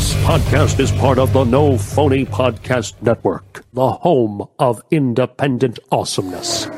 [0.00, 6.68] This podcast is part of the No Phony Podcast Network, the home of independent awesomeness.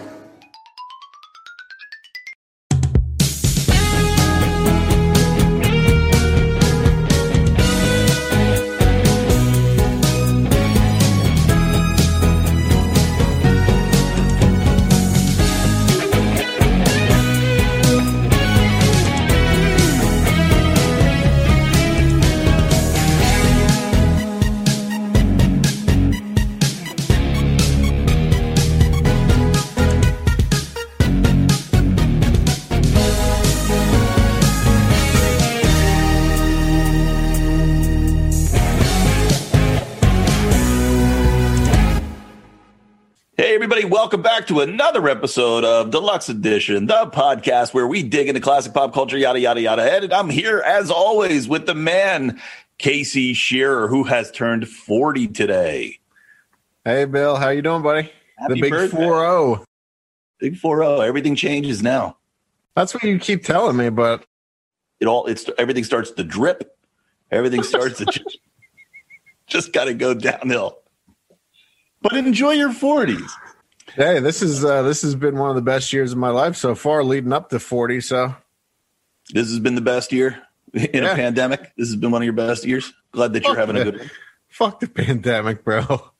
[44.53, 49.17] To another episode of Deluxe Edition, the podcast where we dig into classic pop culture,
[49.17, 49.83] yada, yada, yada.
[49.83, 52.39] And I'm here, as always, with the man,
[52.77, 56.01] Casey Shearer, who has turned 40 today.
[56.85, 58.13] Hey, Bill, how you doing, buddy?
[58.37, 58.95] Happy the big birthday.
[58.95, 59.65] four zero.
[60.39, 61.07] Big 4-0.
[61.09, 62.19] Everything changes now.
[62.77, 64.23] That's what you keep telling me, but
[65.01, 66.77] It all, it's everything starts to drip.
[67.31, 68.39] Everything starts to just,
[69.47, 70.81] just got to go downhill.
[72.03, 73.31] But enjoy your 40s.
[73.95, 76.57] Hey, this is uh, this has been one of the best years of my life
[76.57, 78.01] so far, leading up to forty.
[78.01, 78.35] So
[79.33, 80.43] This has been the best year
[80.75, 81.13] in Yeah.
[81.13, 81.73] a pandemic.
[81.77, 82.93] This has been one of your best years.
[83.13, 84.11] Glad that you're Fuck having a good one.
[84.49, 85.85] fuck the pandemic, bro.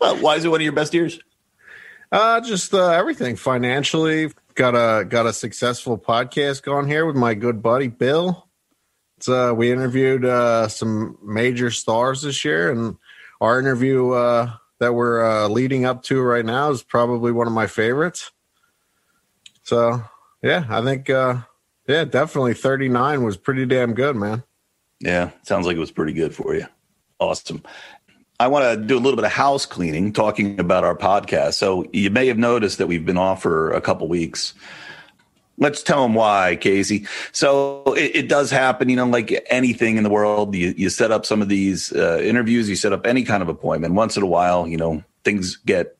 [0.00, 1.18] Well, why is it one of your best years?
[2.12, 4.30] Uh, just uh, everything financially.
[4.54, 8.46] Got a got a successful podcast going here with my good buddy Bill.
[9.16, 12.96] It's, uh, we interviewed uh, some major stars this year, and
[13.40, 14.52] our interview uh,
[14.84, 18.32] that we're uh, leading up to right now is probably one of my favorites.
[19.62, 20.02] So
[20.42, 21.38] yeah, I think uh,
[21.88, 24.42] yeah, definitely thirty nine was pretty damn good, man.
[25.00, 26.66] Yeah, sounds like it was pretty good for you.
[27.18, 27.62] Awesome.
[28.38, 31.54] I want to do a little bit of house cleaning, talking about our podcast.
[31.54, 34.52] So you may have noticed that we've been off for a couple weeks.
[35.56, 37.06] Let's tell them why, Casey.
[37.32, 40.54] So it, it does happen, you know, like anything in the world.
[40.54, 43.48] You, you set up some of these uh, interviews, you set up any kind of
[43.48, 43.94] appointment.
[43.94, 45.96] Once in a while, you know, things get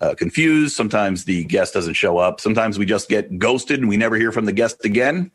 [0.00, 0.74] uh, confused.
[0.74, 2.40] Sometimes the guest doesn't show up.
[2.40, 5.30] Sometimes we just get ghosted and we never hear from the guest again.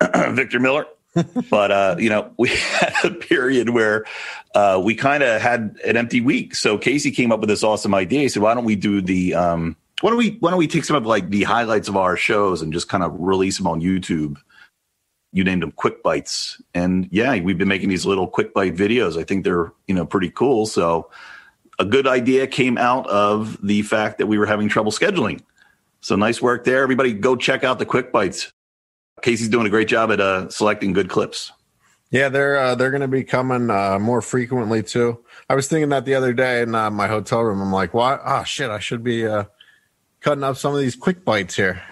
[0.30, 0.86] Victor Miller.
[1.50, 4.04] but uh, you know, we had a period where
[4.54, 6.54] uh, we kind of had an empty week.
[6.54, 8.20] So Casey came up with this awesome idea.
[8.20, 10.84] He said, "Why don't we do the um, why don't we why don't we take
[10.84, 13.80] some of like the highlights of our shows and just kind of release them on
[13.80, 14.36] YouTube?"
[15.32, 19.20] You named them quick bites, and yeah, we've been making these little quick bite videos.
[19.20, 20.66] I think they're you know pretty cool.
[20.66, 21.10] So
[21.78, 25.42] a good idea came out of the fact that we were having trouble scheduling.
[26.00, 27.12] So nice work there, everybody.
[27.12, 28.52] Go check out the quick bites.
[29.22, 31.52] Casey's doing a great job at uh, selecting good clips.
[32.10, 35.22] Yeah, they're uh, they're going to be coming uh, more frequently too.
[35.50, 37.60] I was thinking that the other day in uh, my hotel room.
[37.60, 38.20] I'm like, "What?
[38.24, 38.70] Ah, shit!
[38.70, 39.44] I should be uh,
[40.20, 41.82] cutting up some of these quick bites here."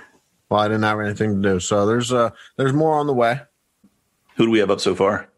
[0.48, 3.40] Well, I didn't have anything to do, so there's uh there's more on the way.
[4.36, 5.28] Who do we have up so far?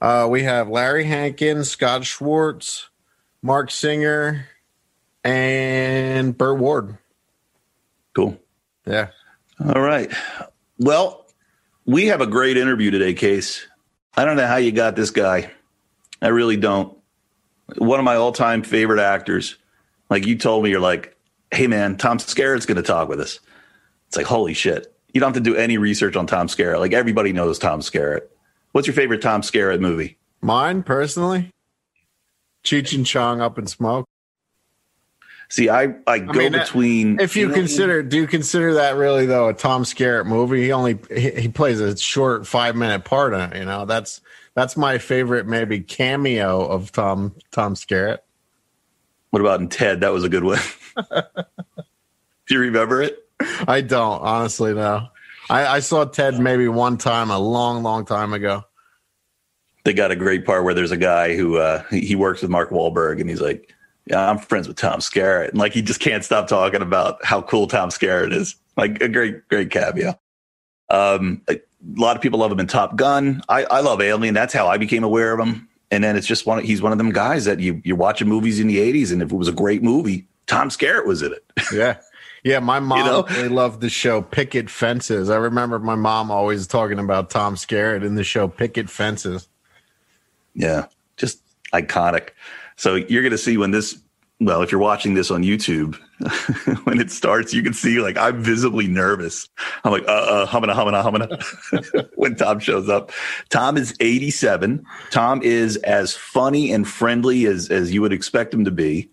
[0.00, 2.88] Uh, we have Larry Hankin, Scott Schwartz,
[3.42, 4.46] Mark Singer,
[5.24, 6.96] and Burt Ward.
[8.14, 8.40] Cool.
[8.86, 9.08] Yeah,
[9.62, 10.10] All right.
[10.78, 11.26] Well,
[11.84, 13.66] we have a great interview today, Case.
[14.16, 15.50] I don't know how you got this guy.
[16.22, 16.96] I really don't.
[17.76, 19.56] One of my all time favorite actors.
[20.08, 21.16] Like you told me, you're like,
[21.52, 23.40] hey, man, Tom Skerritt's going to talk with us.
[24.08, 24.94] It's like, holy shit.
[25.12, 26.78] You don't have to do any research on Tom Skerritt.
[26.78, 28.22] Like everybody knows Tom Skerritt.
[28.72, 30.16] What's your favorite Tom Skerritt movie?
[30.40, 31.50] mine personally,
[32.64, 34.06] Cheech and Chong Up in Smoke.
[35.48, 37.20] See, I, I go mean, between.
[37.20, 40.62] If you know- consider, do you consider that really though a Tom Skerritt movie?
[40.62, 43.58] He only he, he plays a short five minute part on it.
[43.58, 44.20] You know, that's
[44.54, 48.18] that's my favorite maybe cameo of Tom Tom Skerritt.
[49.30, 50.00] What about in Ted?
[50.00, 50.58] That was a good one.
[50.96, 53.18] Do you remember it?
[53.66, 55.08] I don't honestly know.
[55.48, 58.64] I, I saw Ted maybe one time a long, long time ago.
[59.84, 62.50] they got a great part where there's a guy who uh, he he works with
[62.50, 63.74] Mark Wahlberg, and he's like,
[64.06, 67.40] "Yeah, I'm friends with Tom Skerritt," and like he just can't stop talking about how
[67.42, 68.56] cool Tom Skerritt is.
[68.76, 70.18] Like a great, great cameo.
[70.90, 71.60] Um, a
[71.96, 73.42] lot of people love him in Top Gun.
[73.48, 74.34] I, I love Alien.
[74.34, 75.68] That's how I became aware of him.
[75.90, 76.62] And then it's just one.
[76.64, 79.32] He's one of them guys that you you're watching movies in the '80s, and if
[79.32, 81.44] it was a great movie, Tom Skerritt was in it.
[81.72, 81.98] Yeah.
[82.42, 83.24] Yeah, my mom know?
[83.28, 85.28] really loved the show Picket Fences.
[85.28, 89.46] I remember my mom always talking about Tom Skerritt in the show Picket Fences.
[90.54, 90.86] Yeah,
[91.18, 91.42] just
[91.74, 92.30] iconic.
[92.76, 94.00] So you're going to see when this
[94.40, 95.96] well, if you're watching this on YouTube,
[96.84, 99.48] when it starts, you can see like I'm visibly nervous.
[99.84, 103.12] I'm like, uh, uh, humana, humana, humana when Tom shows up.
[103.50, 104.84] Tom is 87.
[105.10, 109.10] Tom is as funny and friendly as, as you would expect him to be.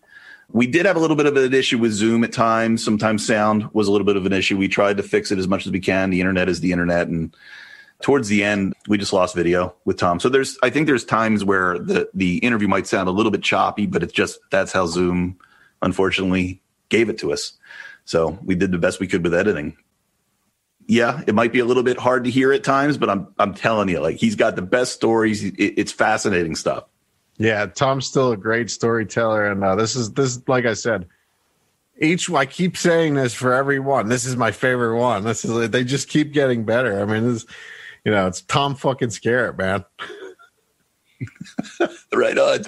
[0.54, 2.84] We did have a little bit of an issue with Zoom at times.
[2.84, 4.56] Sometimes sound was a little bit of an issue.
[4.56, 6.10] We tried to fix it as much as we can.
[6.10, 7.10] The internet is the internet.
[7.10, 7.36] And
[8.02, 10.20] towards the end, we just lost video with Tom.
[10.20, 13.44] So there's, I think there's times where the, the interview might sound a little bit
[13.44, 15.38] choppy, but it's just, that's how Zoom
[15.82, 17.54] unfortunately gave it to us.
[18.06, 19.78] So we did the best we could with editing.
[20.88, 23.54] Yeah, it might be a little bit hard to hear at times, but I'm, I'm
[23.54, 25.44] telling you, like he's got the best stories.
[25.44, 26.86] It, it's fascinating stuff.
[27.38, 31.08] Yeah, Tom's still a great storyteller, and uh, this is this like I said.
[32.00, 34.08] Each I keep saying this for every one.
[34.08, 35.24] This is my favorite one.
[35.24, 37.02] This is they just keep getting better.
[37.02, 37.46] I mean, this,
[38.08, 39.84] you know, it's Tom fucking Skerritt, man.
[42.14, 42.60] right on.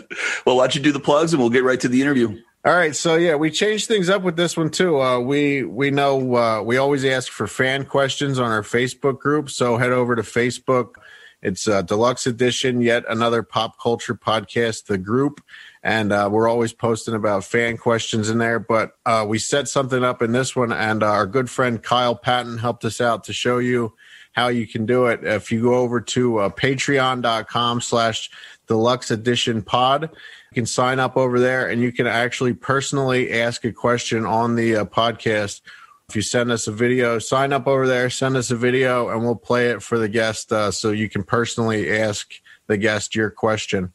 [0.46, 2.38] Well, why don't you do the plugs and we'll get right to the interview.
[2.66, 5.02] All right, so yeah, we changed things up with this one too.
[5.02, 9.50] Uh, we we know uh, we always ask for fan questions on our Facebook group,
[9.50, 10.96] so head over to Facebook
[11.42, 15.42] it's a deluxe edition, yet another pop culture podcast, the group.
[15.82, 18.60] And uh, we're always posting about fan questions in there.
[18.60, 22.16] But uh, we set something up in this one, and uh, our good friend Kyle
[22.16, 23.94] Patton helped us out to show you
[24.40, 25.24] how you can do it.
[25.24, 28.30] If you go over to uh, patreon.com slash
[28.68, 33.66] deluxe edition pod, you can sign up over there and you can actually personally ask
[33.66, 35.62] a question on the uh, podcast
[36.08, 39.22] if you send us a video, sign up over there, send us a video, and
[39.22, 42.32] we'll play it for the guest uh, so you can personally ask
[42.66, 43.94] the guest your question.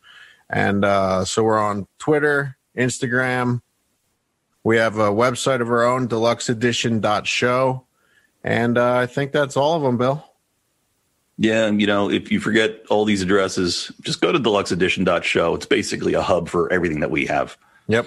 [0.48, 3.62] And uh, so we're on Twitter, Instagram.
[4.62, 7.86] We have a website of our own, deluxeedition.show.
[8.44, 10.24] And uh, I think that's all of them, Bill.
[11.36, 15.54] Yeah, you know, if you forget all these addresses, just go to deluxeedition.show.
[15.54, 17.58] It's basically a hub for everything that we have.
[17.88, 18.06] Yep.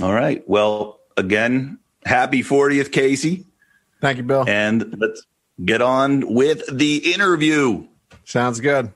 [0.00, 0.42] All right.
[0.48, 3.44] Well, again, happy 40th, Casey.
[4.00, 4.44] Thank you, Bill.
[4.48, 5.26] And let's
[5.62, 7.86] get on with the interview.
[8.24, 8.92] Sounds good.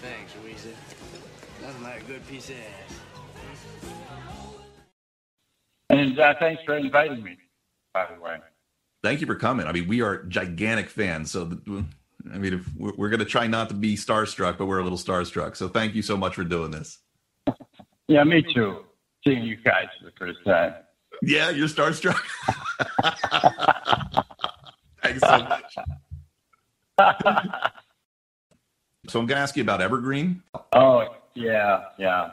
[0.00, 0.68] Thanks, Louisa.
[1.62, 2.88] Nothing like a good piece of ass.
[5.90, 7.36] And uh, thanks for inviting me,
[7.92, 8.38] by the way.
[9.08, 9.66] Thank you for coming.
[9.66, 11.30] I mean, we are gigantic fans.
[11.30, 11.50] So,
[12.30, 14.98] I mean, if we're going to try not to be starstruck, but we're a little
[14.98, 15.56] starstruck.
[15.56, 16.98] So, thank you so much for doing this.
[18.06, 18.84] Yeah, me too
[19.26, 20.74] seeing you guys for the first time.
[21.22, 22.20] Yeah, you're starstruck.
[25.02, 25.74] Thanks so much.
[29.08, 30.42] so I'm going to ask you about Evergreen.
[30.74, 32.32] Oh yeah, yeah,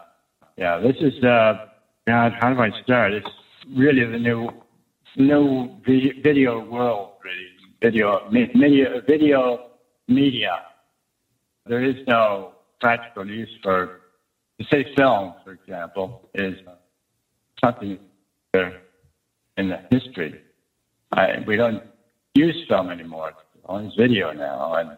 [0.58, 0.80] yeah.
[0.80, 1.68] This is uh,
[2.06, 2.34] God.
[2.38, 3.14] How do I start?
[3.14, 3.30] It's
[3.74, 4.50] really the new,
[5.18, 7.14] new video world.
[7.24, 7.48] Really,
[7.82, 9.72] video, media, video
[10.08, 10.62] media.
[11.66, 14.02] There is no practical use for,
[14.60, 16.58] to say film, for example, is
[17.64, 17.98] something
[18.54, 18.82] there
[19.58, 20.42] in the history.
[21.12, 21.84] I, we don't
[22.36, 23.34] use film anymore.
[23.68, 24.92] It's video now, and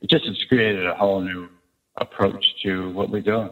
[0.00, 1.48] it just has created a whole new
[1.96, 3.50] approach to what we're doing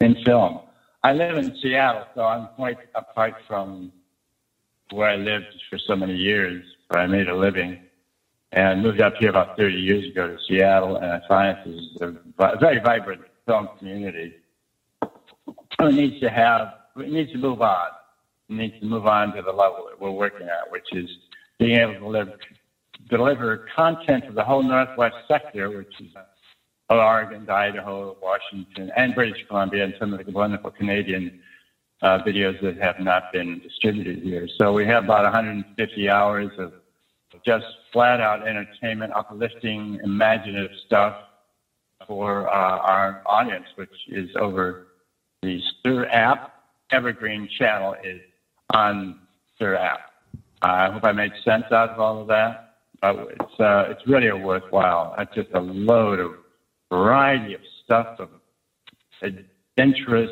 [0.00, 0.60] in film.
[1.02, 3.92] I live in Seattle, so I'm quite apart from
[4.90, 7.78] where I lived for so many years, where I made a living,
[8.52, 12.56] and moved up here about 30 years ago to Seattle, and I find is a
[12.58, 14.34] very vibrant film community.
[15.80, 17.88] It needs to have it needs to move on.
[18.48, 21.08] It needs to move on to the level that we're working at, which is
[21.58, 22.32] being able to deliver,
[23.08, 29.44] deliver content to the whole Northwest sector, which is uh, Oregon, Idaho, Washington, and British
[29.46, 31.30] Columbia, and some of the wonderful Canadian
[32.02, 34.48] uh, videos that have not been distributed here.
[34.58, 36.72] So we have about 150 hours of
[37.44, 41.16] just flat out entertainment, uplifting, imaginative stuff
[42.06, 44.86] for uh, our audience, which is over
[45.42, 46.60] the Stirr app
[46.92, 48.20] Evergreen channel is
[48.74, 49.20] on
[49.58, 50.10] their app.
[50.62, 52.74] I hope I made sense out of all of that.
[53.00, 55.14] But it's uh, it's really a worthwhile.
[55.18, 56.32] It's just a load of
[56.92, 58.28] variety of stuff, of
[59.22, 60.30] adventurous,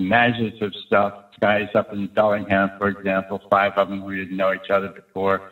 [0.00, 1.14] imaginative stuff.
[1.40, 5.42] Guys up in Bellingham, for example, five of them who didn't know each other before,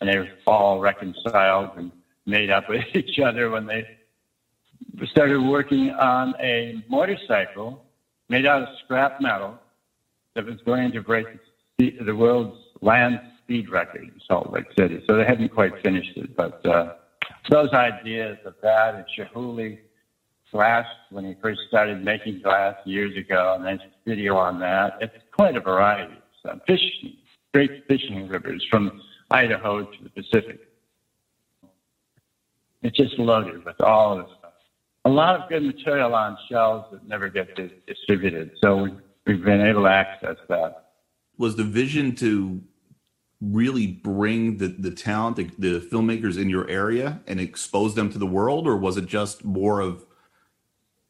[0.00, 1.92] and they were all reconciled and
[2.26, 3.86] made up with each other when they
[5.10, 7.78] started working on a motorcycle
[8.28, 9.58] made out of scrap metal
[10.34, 11.28] that was going to break
[11.78, 15.02] the world's land speed record in Salt Lake City.
[15.06, 16.88] So they hadn't quite finished it, but uh,
[17.50, 19.78] those ideas of that and Chihuly
[20.50, 24.98] glass when he first started making glass years ago, and then video on that.
[25.00, 26.14] It's quite a variety.
[26.42, 27.16] So uh, fishing,
[27.52, 30.60] great fishing rivers from Idaho to the Pacific.
[32.82, 34.52] It's just loaded with all of this stuff.
[35.04, 37.54] a lot of good material on shelves that never get
[37.86, 38.52] distributed.
[38.62, 38.94] So we,
[39.26, 40.92] we've been able to access that.
[41.36, 42.62] Was the vision to
[43.40, 48.18] really bring the, the talent, the, the filmmakers in your area and expose them to
[48.18, 48.66] the world?
[48.66, 50.04] Or was it just more of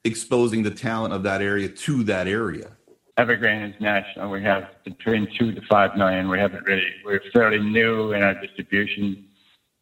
[0.05, 2.73] exposing the talent of that area to that area?
[3.17, 4.31] Evergreen is national.
[4.31, 6.29] We have between two to five million.
[6.29, 9.27] We haven't really, we're fairly new in our distribution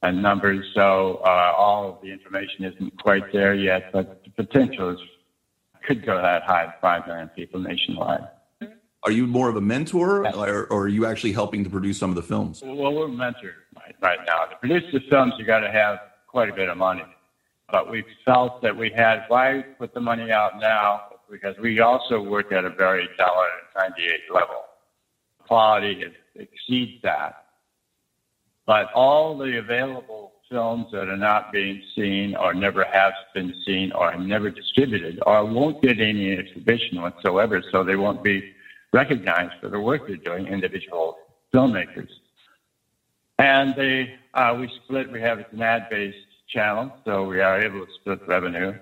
[0.02, 4.90] and numbers, so uh, all of the information isn't quite there yet, but the potential
[4.90, 4.98] is,
[5.84, 8.28] could go that high, five million people nationwide.
[9.04, 12.10] Are you more of a mentor or, or are you actually helping to produce some
[12.10, 12.62] of the films?
[12.64, 14.44] Well, we're mentored right, right now.
[14.46, 17.04] To produce the films, you got to have quite a bit of money.
[17.70, 21.02] But we felt that we had, why put the money out now?
[21.30, 24.64] Because we also work at a very $1.98 level.
[25.46, 27.44] Quality exceeds that.
[28.66, 33.92] But all the available films that are not being seen or never have been seen
[33.92, 38.42] or never distributed or won't get any exhibition whatsoever, so they won't be
[38.92, 41.18] recognized for the work they're doing, individual
[41.52, 42.08] filmmakers.
[43.38, 46.16] And they, uh, we split, we have an ad-based
[46.48, 48.74] channel, so we are able to split revenue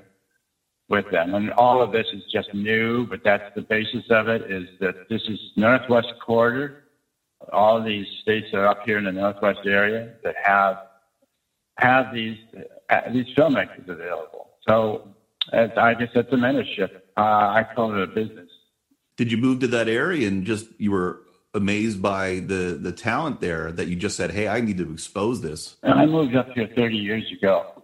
[0.88, 1.34] with them.
[1.34, 5.08] And all of this is just new, but that's the basis of it is that
[5.08, 6.84] this is Northwest Corridor.
[7.52, 10.76] All these states are up here in the Northwest area that have
[11.78, 12.38] have these
[12.88, 14.50] uh, these filmmakers available.
[14.66, 15.14] So
[15.52, 17.02] I guess it's a mentorship.
[17.16, 18.48] Uh, I call it a business.
[19.16, 21.20] Did you move to that area and just you were
[21.56, 25.40] amazed by the the talent there that you just said, "Hey, I need to expose
[25.40, 27.82] this." And I moved up here 30 years ago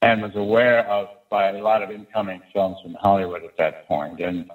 [0.00, 4.20] and was aware of by a lot of incoming films from Hollywood at that point,
[4.20, 4.50] and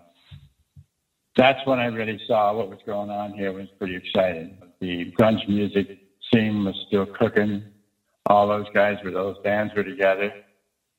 [1.36, 3.50] that's when I really saw what was going on here.
[3.50, 4.58] It was pretty exciting.
[4.80, 6.00] The grunge music
[6.32, 7.63] scene was still cooking.
[8.25, 10.34] All those guys were those bands were together,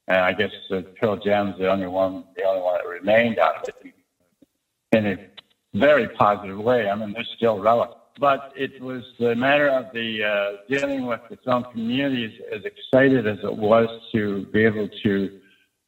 [0.06, 3.56] and I guess uh, Pearl Jam's the only one, the only one that remained out
[3.56, 3.94] of it
[4.92, 5.18] in a
[5.74, 6.88] very positive way.
[6.88, 7.98] I mean, they're still relevant.
[8.18, 13.26] But it was the matter of the uh, dealing with the film community as excited
[13.26, 15.40] as it was to be able to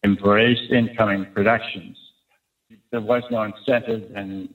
[0.04, 1.98] embrace incoming productions.
[2.92, 4.54] There was no incentive, and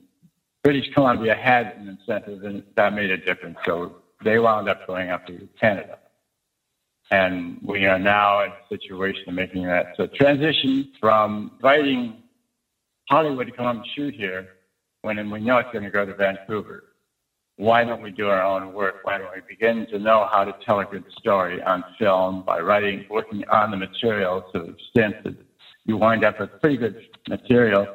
[0.64, 3.58] British Columbia had an incentive, and that made a difference.
[3.66, 6.00] So they wound up going up to Canada.
[7.12, 12.24] And we are now in a situation of making that so transition from inviting
[13.10, 14.55] Hollywood to come and shoot here
[15.06, 16.84] when we know it's going to go to Vancouver.
[17.58, 18.96] Why don't we do our own work?
[19.04, 22.60] Why don't we begin to know how to tell a good story on film by
[22.60, 25.36] writing, working on the material to the extent that
[25.86, 26.96] you wind up with pretty good
[27.30, 27.88] material,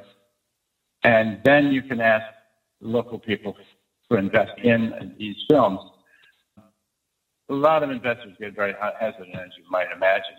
[1.03, 2.25] and then you can ask
[2.81, 3.57] local people
[4.09, 5.81] to invest in these films.
[7.49, 10.37] A lot of investors get very hesitant, as you might imagine,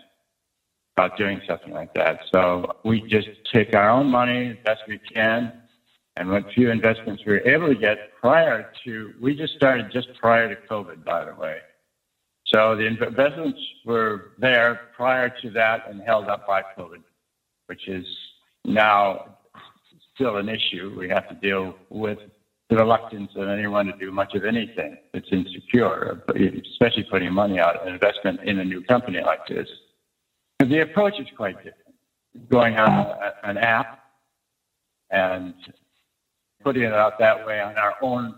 [0.96, 2.18] about doing something like that.
[2.34, 5.52] So we just take our own money as best we can,
[6.16, 10.08] and what few investments we were able to get prior to, we just started just
[10.20, 11.58] prior to COVID, by the way.
[12.46, 17.02] So the investments were there prior to that and held up by COVID,
[17.66, 18.04] which is
[18.64, 19.38] now
[20.14, 20.94] still an issue.
[20.98, 22.18] We have to deal with
[22.68, 26.22] the reluctance of anyone to do much of anything that's insecure,
[26.72, 29.68] especially putting money out, an investment in a new company like this.
[30.60, 31.76] And the approach is quite different.
[32.50, 34.00] Going on a, an app
[35.10, 35.54] and
[36.62, 38.34] putting it out that way on our own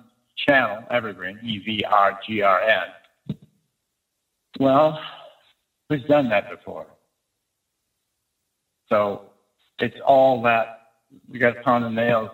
[0.47, 3.37] channel, Evergreen, E V R G R N.
[4.59, 4.99] Well,
[5.89, 6.87] who's done that before?
[8.89, 9.23] So
[9.79, 10.81] it's all that
[11.29, 12.31] we got to pound the nails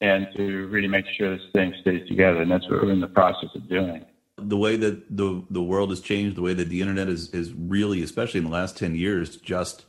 [0.00, 2.42] and to really make sure this thing stays together.
[2.42, 4.04] And that's what we're in the process of doing.
[4.36, 7.52] The way that the the world has changed, the way that the internet is is
[7.52, 9.84] really, especially in the last ten years, just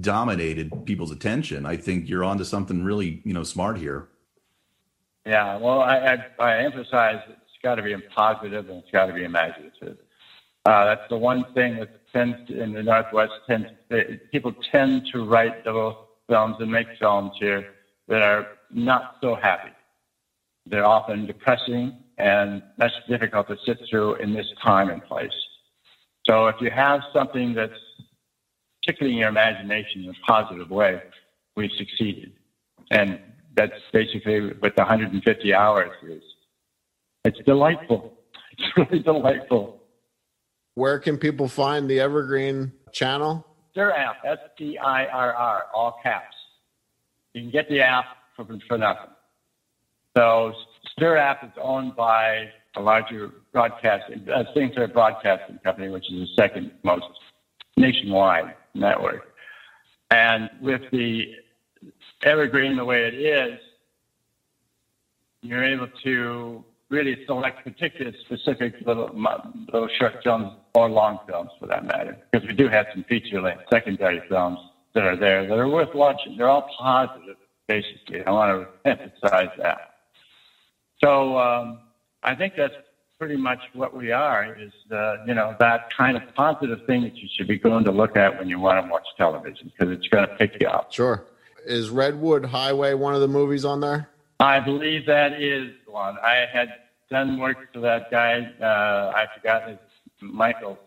[0.00, 1.66] dominated people's attention.
[1.66, 4.08] I think you're onto something really, you know, smart here.
[5.26, 9.12] Yeah, well, I, I, I emphasize it's got to be positive and it's got to
[9.12, 9.98] be imaginative.
[10.64, 13.68] Uh, that's the one thing that tends to, in the Northwest tends
[14.32, 15.94] people tend to write those
[16.28, 17.64] films and make films here
[18.08, 19.74] that are not so happy.
[20.66, 25.32] They're often depressing, and that's difficult to sit through in this time and place.
[26.26, 27.74] So if you have something that's
[28.86, 31.02] tickling your imagination in a positive way,
[31.56, 32.32] we've succeeded.
[32.90, 33.18] And
[33.54, 36.22] that's basically what the 150 hours is.
[37.24, 38.14] It's delightful.
[38.58, 39.80] It's really delightful.
[40.74, 43.46] Where can people find the Evergreen channel?
[43.74, 46.36] Stirr app, S T I R R, all caps.
[47.32, 48.04] You can get the app
[48.36, 49.08] for, for nothing.
[50.14, 50.52] So
[50.92, 56.34] Stirr app is owned by a larger broadcasting, uh, Sinclair Broadcasting Company, which is the
[56.36, 57.06] second most
[57.78, 59.32] nationwide network.
[60.10, 61.34] And with the
[62.24, 63.58] evergreen the way it is,
[65.42, 69.10] you're able to really select particular specific little,
[69.72, 73.40] little short films or long films for that matter, because we do have some feature
[73.40, 74.58] length secondary films
[74.94, 76.36] that are there that are worth watching.
[76.36, 77.36] They're all positive,
[77.66, 78.22] basically.
[78.24, 79.94] I want to emphasize that.
[81.02, 81.80] So um,
[82.22, 82.74] I think that's
[83.18, 87.16] pretty much what we are is, uh, you know, that kind of positive thing that
[87.16, 90.08] you should be going to look at when you want to watch television because it's
[90.08, 90.92] going to pick you up.
[90.92, 91.24] Sure.
[91.66, 94.08] Is Redwood Highway one of the movies on there?
[94.40, 96.16] I believe that is one.
[96.18, 96.68] I had
[97.10, 98.40] done work for that guy.
[98.60, 99.78] Uh, I forgot his
[100.20, 100.78] Michael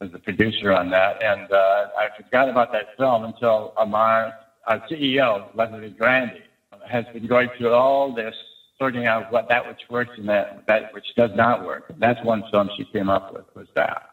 [0.00, 4.34] was the producer on that, and uh, I forgot about that film until Amar,
[4.66, 6.42] our CEO Leslie Grande,
[6.86, 8.34] has been going through all this,
[8.78, 11.92] sorting out what that which works and that that which does not work.
[11.98, 14.10] That's one film she came up with was that,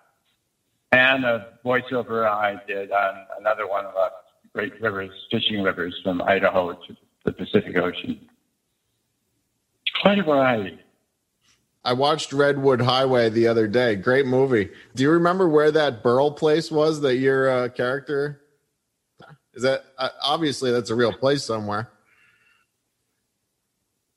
[0.91, 4.09] and a voiceover I did on another one of the
[4.53, 8.19] great rivers, fishing rivers from Idaho to the Pacific Ocean.
[10.01, 10.79] Quite a variety.
[11.83, 13.95] I watched Redwood Highway the other day.
[13.95, 14.69] Great movie.
[14.95, 18.41] Do you remember where that Burl place was that your uh, character?
[19.53, 21.89] Is that uh, obviously that's a real place somewhere?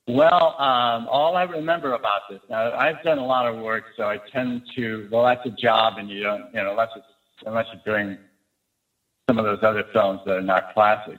[0.06, 4.04] Well, um, all I remember about this now, I've done a lot of work, so
[4.04, 5.08] I tend to.
[5.10, 7.06] Well, that's a job, and you don't, you know, unless it's
[7.46, 8.18] unless you're doing
[9.28, 11.18] some of those other films that are not classic,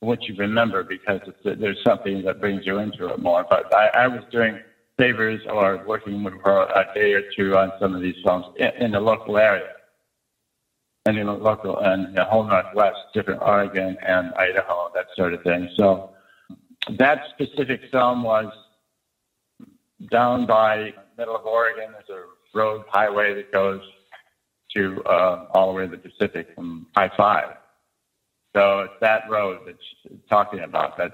[0.00, 3.46] what you remember because there's something that brings you into it more.
[3.48, 4.58] But I, I was doing
[4.98, 8.70] favors or working with her a day or two on some of these films in,
[8.80, 9.68] in the local area.
[11.04, 15.42] And in the local and the whole Northwest, different Oregon and Idaho, that sort of
[15.42, 15.68] thing.
[15.76, 16.10] So
[16.98, 18.52] that specific film was
[20.10, 21.92] down by middle of Oregon.
[21.92, 23.80] There's a road highway that goes
[24.74, 27.56] to uh, all the way to the Pacific from I five.
[28.54, 30.98] So it's that road that she's talking about.
[30.98, 31.12] That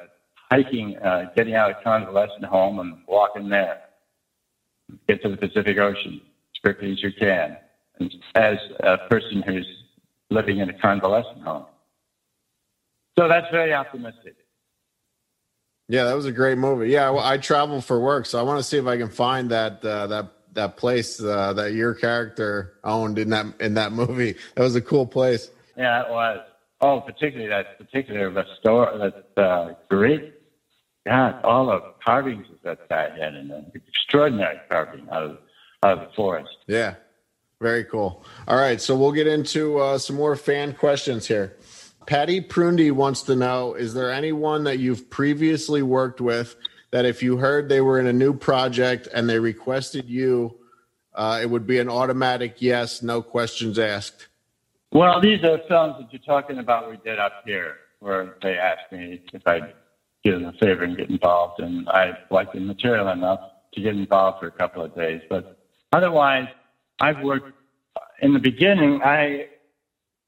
[0.50, 3.82] hiking, uh, getting out of convalescent home and walking there.
[5.06, 7.56] Get to the Pacific Ocean as quickly as you can.
[8.00, 9.66] And as a person who's
[10.30, 11.66] living in a convalescent home.
[13.18, 14.36] So that's very optimistic.
[15.88, 16.90] Yeah, that was a great movie.
[16.90, 19.50] Yeah, well, I travel for work, so I want to see if I can find
[19.50, 24.34] that uh, that that place uh, that your character owned in that in that movie.
[24.54, 25.50] That was a cool place.
[25.76, 26.40] Yeah, it was.
[26.80, 30.34] Oh, particularly that particular store, that uh, great
[31.08, 33.66] God, all the carvings that guy had in them.
[33.74, 35.38] Extraordinary carving out of,
[35.82, 36.56] out of the forest.
[36.66, 36.94] Yeah.
[37.60, 38.24] Very cool.
[38.46, 38.80] All right.
[38.80, 41.56] So we'll get into uh, some more fan questions here.
[42.06, 46.56] Patty Prundy wants to know Is there anyone that you've previously worked with
[46.90, 50.56] that if you heard they were in a new project and they requested you,
[51.14, 54.28] uh, it would be an automatic yes, no questions asked?
[54.92, 58.90] Well, these are films that you're talking about we did up here where they asked
[58.92, 59.74] me if I'd
[60.24, 61.60] do them a favor and get involved.
[61.60, 63.40] And I liked the material enough
[63.74, 65.20] to get involved for a couple of days.
[65.28, 65.58] But
[65.92, 66.48] otherwise,
[67.00, 67.52] I've worked
[68.22, 69.02] in the beginning.
[69.02, 69.48] I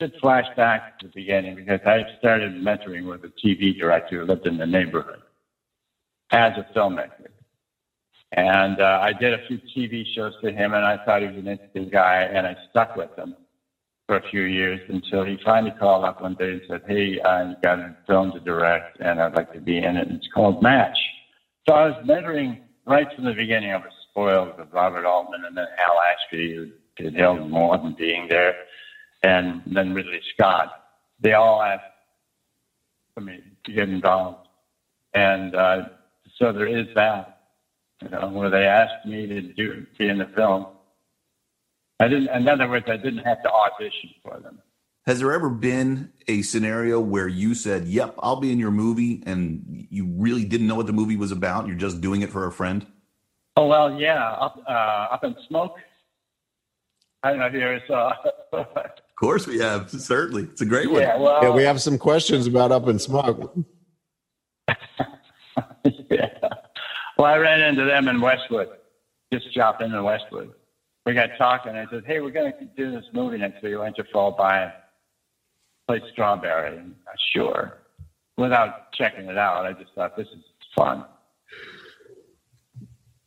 [0.00, 4.26] should flash back to the beginning because I started mentoring with a TV director who
[4.26, 5.22] lived in the neighborhood
[6.30, 7.28] as a filmmaker.
[8.32, 11.36] And uh, I did a few TV shows for him, and I thought he was
[11.36, 13.36] an interesting guy, and I stuck with him
[14.10, 17.42] for a few years until he finally called up one day and said, Hey, uh,
[17.44, 20.08] you got a film to direct and I'd like to be in it.
[20.10, 20.96] It's called MASH.
[21.68, 23.70] So I was mentoring right from the beginning.
[23.70, 26.66] I was spoiled with Robert Altman and then Hal Ashby, who
[27.10, 27.14] did
[27.48, 28.56] more than being there,
[29.22, 30.70] and then Ridley Scott.
[31.20, 31.84] They all asked
[33.14, 34.48] for me to get involved.
[35.14, 35.82] And uh,
[36.40, 37.42] so there is that,
[38.02, 40.66] you know, where they asked me to do be in the film
[42.00, 42.28] I didn't.
[42.34, 44.58] In other words, I didn't have to audition for them.
[45.06, 49.22] Has there ever been a scenario where you said, "Yep, I'll be in your movie,"
[49.26, 51.66] and you really didn't know what the movie was about?
[51.66, 52.86] You're just doing it for a friend.
[53.56, 54.30] Oh well, yeah.
[54.30, 54.70] Up, uh,
[55.12, 55.76] up in smoke.
[57.22, 58.14] I don't know if you ever saw.
[58.52, 58.66] of
[59.16, 59.90] course, we have.
[59.90, 61.02] Certainly, it's a great one.
[61.02, 63.54] Yeah, well, yeah, we have some questions about Up in Smoke.
[65.84, 66.29] yeah.
[67.20, 68.68] Well, I ran into them in Westwood.
[69.32, 70.54] Just dropped in in Westwood
[71.06, 71.76] we got talking.
[71.76, 73.76] I said, "Hey, we're going to do this movie next week.
[73.76, 74.72] Why don't you fall by and
[75.88, 77.78] play Strawberry?" And uh, sure.
[78.36, 81.04] Without checking it out, I just thought this is fun.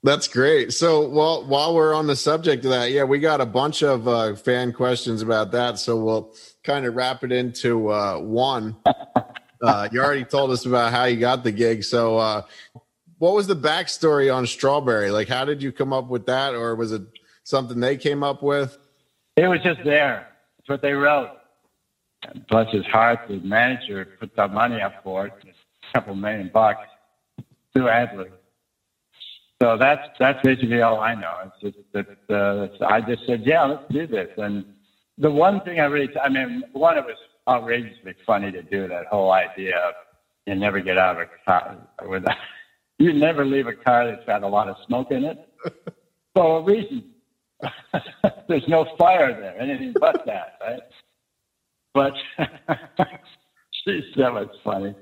[0.01, 0.73] That's great.
[0.73, 4.07] So, while while we're on the subject of that, yeah, we got a bunch of
[4.07, 5.79] uh, fan questions about that.
[5.79, 8.75] So we'll kind of wrap it into uh, one.
[9.63, 11.85] Uh, you already told us about how you got the gig.
[11.85, 12.41] So, uh,
[13.23, 15.09] what was the backstory on Strawberry?
[15.09, 17.03] Like, how did you come up with that, or was it
[17.45, 18.77] something they came up with?
[19.37, 20.27] It was just there.
[20.59, 21.29] It's what they wrote.
[22.23, 26.51] And bless his heart, the manager put that money up for it, a couple million
[26.53, 26.85] bucks,
[27.77, 28.29] to Adler.
[29.61, 31.33] So that's that's basically all I know.
[31.45, 34.31] It's just that uh, I just said, yeah, let's do this.
[34.35, 34.65] And
[35.17, 37.15] the one thing I really, I mean, one it was
[37.47, 39.93] outrageously funny to do that whole idea of
[40.45, 42.35] you never get out of a car with a,
[42.99, 45.37] you never leave a car that's got a lot of smoke in it
[46.35, 47.03] for a reason.
[48.47, 50.81] There's no fire there, anything but that, right?
[51.93, 52.13] But
[53.85, 54.95] geez, that was funny.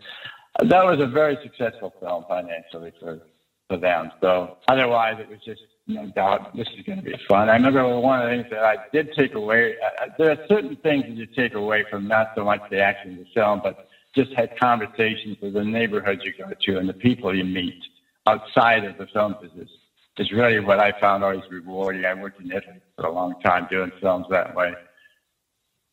[0.59, 3.21] That was a very successful film financially for
[3.69, 4.11] for them.
[4.19, 7.49] So otherwise, it was just no doubt this is going to be fun.
[7.49, 9.75] I remember one of the things that I did take away.
[10.01, 13.13] Uh, there are certain things that you take away from not so much the action
[13.13, 16.93] of the film, but just had conversations with the neighborhoods you go to and the
[16.93, 17.81] people you meet
[18.27, 19.69] outside of the film business.
[20.17, 22.05] Is really what I found always rewarding.
[22.05, 24.73] I worked in Italy for a long time doing films that way.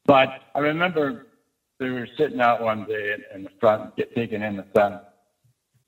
[0.05, 1.27] But I remember
[1.81, 5.01] we were sitting out one day in, the front, get, taking in the sun.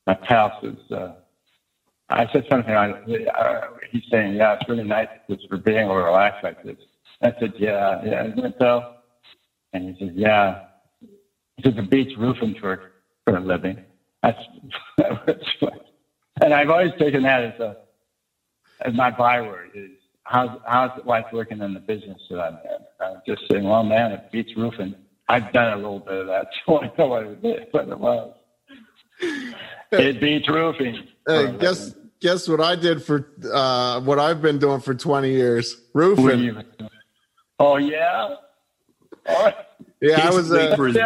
[0.06, 1.12] My pal says, uh,
[2.08, 6.36] I said something uh, he's saying, yeah, it's really nice just for being able relax
[6.42, 6.76] like this.
[7.22, 8.94] I said, yeah, yeah, isn't it so?
[9.72, 10.62] And he says, yeah.
[11.60, 12.92] He said, the beach roofing for,
[13.24, 13.84] for a living.
[14.22, 14.38] That's,
[16.42, 17.76] and I've always taken that as a,
[18.80, 19.90] as my byword is
[20.24, 23.06] how's, how's it like working in the business that I'm in?
[23.06, 24.94] I'm just saying, well, man, it beats roofing.
[25.28, 28.34] I've done a little bit of that, so I know what it, what it was.
[29.92, 31.08] It beats roofing.
[31.26, 35.76] Hey, guess guess what I did for uh, what I've been doing for 20 years?
[35.92, 36.62] Roofing.
[37.58, 38.36] Oh yeah.
[39.28, 39.50] Oh.
[40.00, 40.52] Yeah, Casey's I was.
[40.52, 40.96] Uh, for his,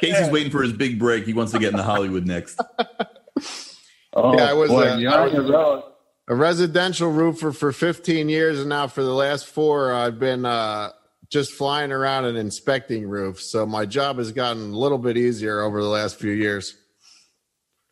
[0.00, 1.24] Casey's waiting for his big break.
[1.24, 2.60] He wants to get into Hollywood next.
[4.14, 5.84] oh, yeah, I was, boy, I was
[6.30, 10.90] a residential roofer for 15 years, and now for the last four, I've been uh,
[11.28, 13.50] just flying around and inspecting roofs.
[13.50, 16.76] So my job has gotten a little bit easier over the last few years.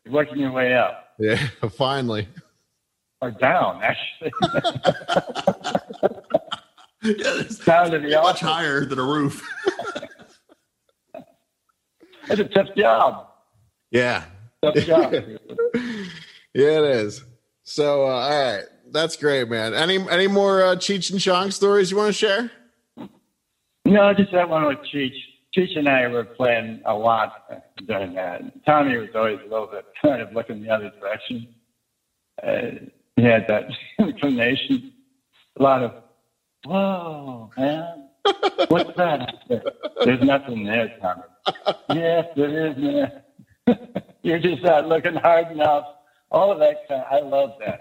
[0.09, 1.09] Working your way up.
[1.19, 2.29] Yeah, finally.
[3.21, 4.31] Or down, actually.
[7.03, 9.45] yeah, down to the much higher than a roof.
[12.29, 13.27] It's a tough job.
[13.91, 14.25] Yeah.
[14.63, 15.13] Tough job.
[16.53, 17.23] yeah, it is.
[17.63, 19.73] So, uh, all right, that's great, man.
[19.73, 22.51] Any any more uh, Cheech and Chong stories you want to share?
[23.85, 25.13] No, just that one with Cheech.
[25.55, 27.43] Cheech and I were playing a lot
[27.87, 28.65] during that.
[28.65, 31.47] Tommy was always a little bit kind of looking the other direction.
[32.41, 33.65] Uh, he had that
[33.99, 34.93] inclination.
[35.59, 35.93] A lot of,
[36.65, 38.08] whoa, man,
[38.67, 39.29] what's that?
[40.03, 41.21] There's nothing there, Tommy.
[41.93, 43.11] yes, there is, man.
[44.23, 45.85] You're just not looking hard enough.
[46.31, 47.01] All of that kind.
[47.01, 47.79] Of, I love that.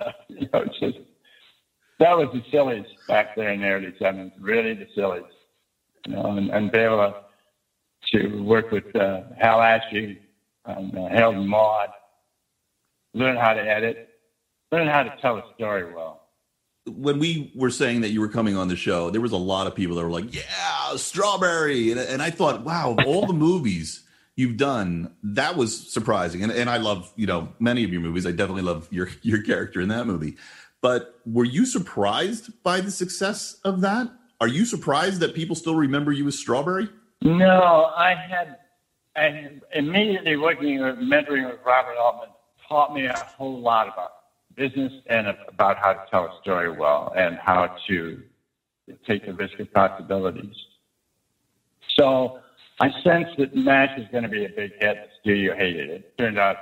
[0.28, 0.98] You know, just
[2.00, 4.32] that was the sillies back there in the early '70s.
[4.40, 5.26] Really, the sillies
[6.06, 10.18] you know, and, and to, work with uh, Hal Ashby
[10.64, 11.90] and uh, and Maude,
[13.14, 13.98] learn how to edit,
[14.70, 16.21] learn how to tell a story well.
[16.86, 19.66] When we were saying that you were coming on the show, there was a lot
[19.66, 24.00] of people that were like, "Yeah, Strawberry," and, and I thought, "Wow, all the movies."
[24.34, 28.24] you've done that was surprising and, and i love you know many of your movies
[28.24, 30.38] i definitely love your your character in that movie
[30.80, 34.10] but were you surprised by the success of that
[34.42, 36.88] are you surprised that people still remember you as Strawberry?
[37.20, 38.56] No, I had,
[39.14, 42.30] and immediately working mentoring with Robert Altman
[42.68, 44.10] taught me a whole lot about
[44.56, 48.22] business and about how to tell a story well and how to
[49.06, 50.56] take the risk of possibilities.
[51.98, 52.38] So
[52.80, 55.02] I sensed that MASH was going to be a big hit.
[55.02, 55.92] The studio hated it.
[55.92, 56.56] it turned out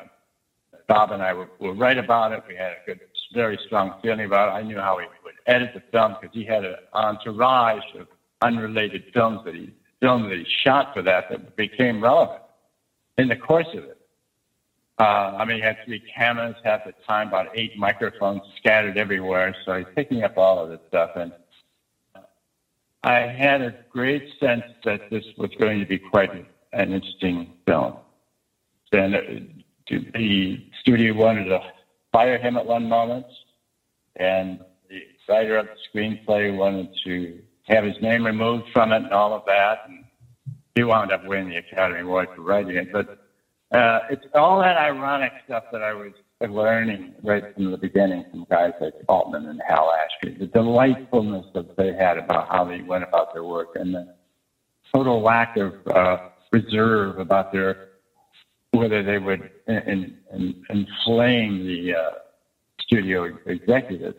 [0.88, 2.42] Bob and I were, were right about it.
[2.48, 3.00] We had a good,
[3.32, 4.52] very strong feeling about it.
[4.52, 8.08] I knew how we would edit the film because he had an entourage of
[8.42, 12.42] unrelated films that he filmed that he shot for that that became relevant
[13.18, 13.99] in the course of it.
[15.00, 19.54] Uh, I mean, he had three cameras, at the time about eight microphones scattered everywhere,
[19.64, 21.12] so he's picking up all of this stuff.
[21.14, 21.32] And
[23.02, 26.34] I had a great sense that this was going to be quite
[26.74, 27.96] an interesting film.
[28.92, 29.20] Then uh,
[30.12, 31.60] the studio wanted to
[32.12, 33.26] fire him at one moment,
[34.16, 34.60] and
[34.90, 39.32] the writer of the screenplay wanted to have his name removed from it and all
[39.32, 39.80] of that.
[39.86, 40.04] And
[40.74, 42.92] he wound up winning the Academy Award for writing it.
[42.92, 43.08] But
[43.72, 46.12] uh, it's all that ironic stuff that I was
[46.48, 50.34] learning right from the beginning from guys like Altman and Hal Ashby.
[50.38, 54.06] The delightfulness that they had about how they went about their work and the
[54.94, 56.16] total lack of uh,
[56.52, 57.76] reserve about their
[58.72, 62.10] whether they would in, in, inflame the uh,
[62.80, 64.16] studio executives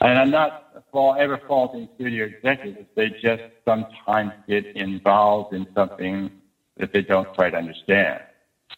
[0.00, 0.54] And I'm not
[0.92, 2.88] fall, ever faulting studio executives.
[2.96, 6.30] They just sometimes get involved in something
[6.78, 8.20] that they don't quite understand,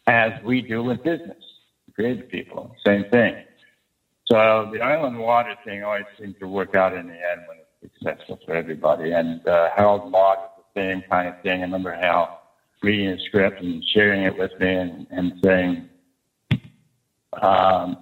[0.06, 1.42] as we do with business,
[1.94, 3.38] creative people, same thing.
[4.26, 7.58] So the oil and water thing always seems to work out in the end when
[7.58, 9.12] it's successful for everybody.
[9.12, 11.60] And uh, Harold Maude is the same kind of thing.
[11.60, 12.32] I remember Hal
[12.82, 15.84] reading a script and sharing it with me and, and saying
[17.40, 17.96] um,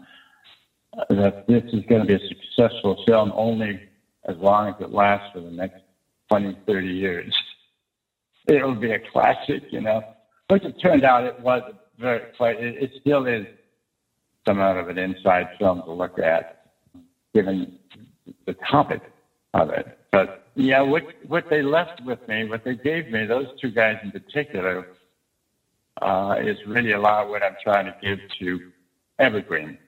[1.09, 3.81] that this is going to be a successful film only
[4.27, 5.81] as long as it lasts for the next
[6.31, 7.35] 20, 30 years.
[8.47, 10.03] It will be a classic, you know.
[10.49, 11.63] Which it turned out it was
[11.99, 13.47] very, it, it still is
[14.47, 16.47] somewhat of an inside film to look at,
[17.35, 17.71] given
[18.47, 19.03] the topic
[19.53, 19.87] of it.
[20.11, 23.99] But yeah, what what they left with me, what they gave me, those two guys
[24.03, 24.85] in particular,
[26.01, 28.61] uh, is really a lot of what I'm trying to give to
[29.19, 29.79] Evergreen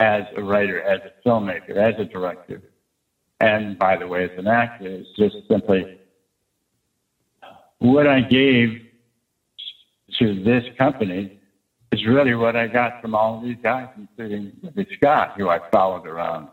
[0.00, 2.62] as a writer, as a filmmaker, as a director,
[3.40, 5.88] and by the way, as an actor, is just simply
[7.78, 8.78] what I gave
[10.18, 11.38] to this company
[11.92, 14.52] is really what I got from all these guys, including
[14.96, 16.48] Scott, who I followed around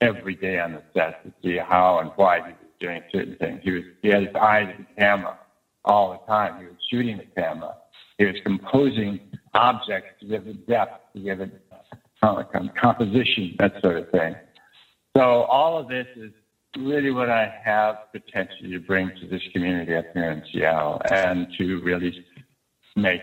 [0.00, 3.60] every day on the set to see how and why he was doing certain things.
[3.62, 5.38] He was he had his eyes to the camera
[5.84, 6.58] all the time.
[6.58, 7.76] He was shooting the camera.
[8.18, 9.20] He was composing
[9.54, 11.50] objects to give it depth, to give it
[12.22, 12.42] uh,
[12.80, 14.34] composition, that sort of thing.
[15.16, 16.32] So all of this is
[16.78, 21.46] really what I have potentially to bring to this community up here in Seattle and
[21.58, 22.24] to really
[22.96, 23.22] make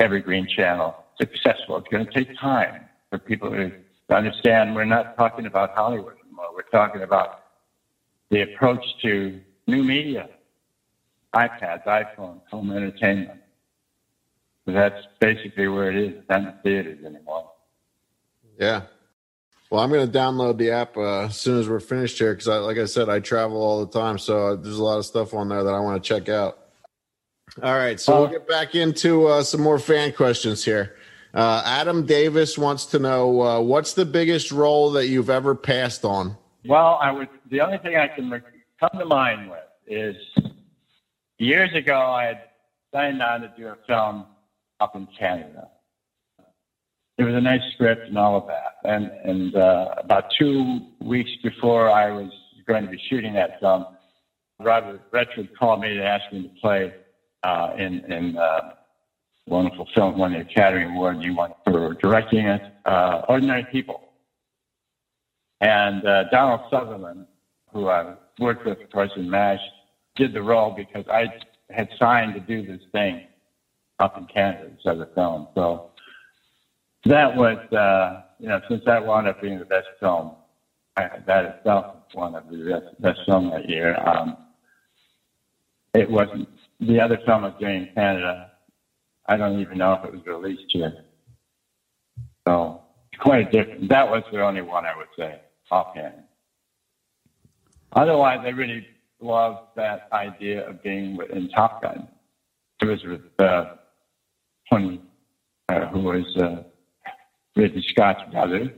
[0.00, 1.78] Evergreen Channel successful.
[1.78, 3.72] It's going to take time for people to
[4.10, 6.46] understand we're not talking about Hollywood anymore.
[6.54, 7.44] We're talking about
[8.30, 10.28] the approach to new media,
[11.34, 13.40] iPads, iPhones, home entertainment.
[14.66, 16.14] That's basically where it is.
[16.18, 17.50] It's not in theaters anymore.
[18.58, 18.82] Yeah.
[19.70, 22.46] Well, I'm going to download the app uh, as soon as we're finished here because,
[22.46, 25.48] like I said, I travel all the time, so there's a lot of stuff on
[25.48, 26.58] there that I want to check out.
[27.62, 30.96] All right, so we'll get back into uh, some more fan questions here.
[31.32, 36.04] Uh, Adam Davis wants to know uh, what's the biggest role that you've ever passed
[36.04, 36.36] on.
[36.66, 37.28] Well, I would.
[37.50, 38.30] The only thing I can
[38.78, 40.16] come to mind with is
[41.38, 42.42] years ago I had
[42.92, 44.26] signed on to do a film
[44.80, 45.68] up in Canada.
[47.16, 51.30] It was a nice script and all of that, and and uh, about two weeks
[51.42, 52.30] before I was
[52.66, 53.86] going to be shooting that film,
[54.60, 56.92] Robert Redford called me to ask me to play
[57.46, 58.60] uh, in, in uh,
[59.46, 64.02] wonderful film won the Academy Award you won for directing it, uh, Ordinary People.
[65.60, 67.26] And uh, Donald Sutherland,
[67.72, 69.60] who I worked with, of course, in MASH,
[70.16, 71.28] did the role because I
[71.70, 73.22] had signed to do this thing
[74.00, 75.46] up in Canada, this other film.
[75.54, 75.90] So
[77.04, 80.32] that was, uh, you know, since that wound up being the best film,
[80.96, 83.96] I, that itself was one of the best, best film that year.
[84.04, 84.36] Um,
[85.94, 86.48] it wasn't
[86.80, 88.50] the other film was doing in Canada.
[89.26, 90.92] I don't even know if it was released yet.
[92.46, 92.80] So
[93.18, 93.88] quite different.
[93.88, 96.22] That was the only one I would say offhand.
[97.92, 98.86] Otherwise, I really
[99.20, 102.06] loved that idea of being in Top Gun.
[102.82, 103.64] It was with uh,
[104.70, 105.00] Tony,
[105.68, 106.62] uh, who was uh,
[107.56, 108.70] Ridley Scott's brother.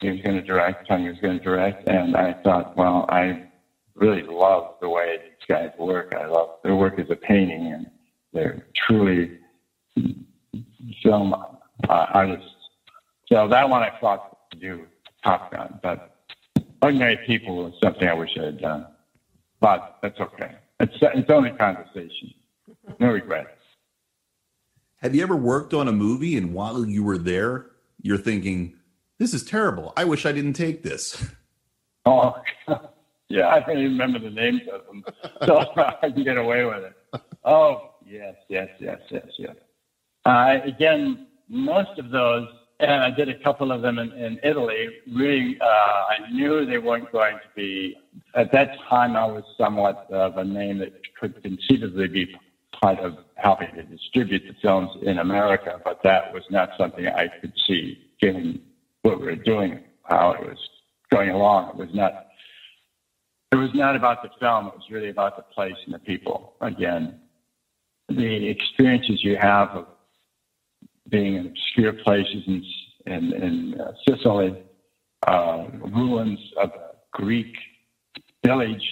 [0.00, 0.88] He was going to direct.
[0.88, 3.38] Tony was going to direct, and I thought, well, I
[3.94, 6.14] really love the way guys work.
[6.14, 7.90] I love their work as a painting, and
[8.32, 9.38] they're truly
[11.02, 12.48] film uh, artists.
[13.26, 14.86] So that one I thought to do
[15.22, 16.16] Top Gun, but
[16.82, 18.86] Ordinary People was something I wish I had done.
[19.60, 20.56] But that's okay.
[20.80, 22.34] It's it's only conversation.
[23.00, 23.48] No regrets.
[24.96, 27.66] Have you ever worked on a movie and while you were there,
[28.02, 28.74] you're thinking,
[29.18, 29.92] "This is terrible.
[29.96, 31.30] I wish I didn't take this."
[32.04, 32.34] Oh,
[33.34, 35.04] yeah, I don't even remember the names of them,
[35.46, 37.20] so I can get away with it.
[37.44, 39.56] Oh, yes, yes, yes, yes, yes.
[40.24, 42.46] Uh, again, most of those,
[42.80, 44.88] and I did a couple of them in, in Italy.
[45.12, 47.96] Really, uh, I knew they weren't going to be.
[48.34, 52.30] At that time, I was somewhat of a name that could conceivably be
[52.80, 57.28] part of helping to distribute the films in America, but that was not something I
[57.40, 58.60] could see, given
[59.02, 60.58] what we were doing, how it was
[61.10, 61.70] going along.
[61.70, 62.23] It was not
[63.54, 64.66] it was not about the film.
[64.66, 66.54] It was really about the place and the people.
[66.60, 67.20] Again,
[68.08, 69.86] the experiences you have of
[71.08, 72.64] being in obscure places in,
[73.06, 74.60] in, in uh, Sicily,
[75.28, 77.54] uh, ruins of a Greek
[78.44, 78.82] village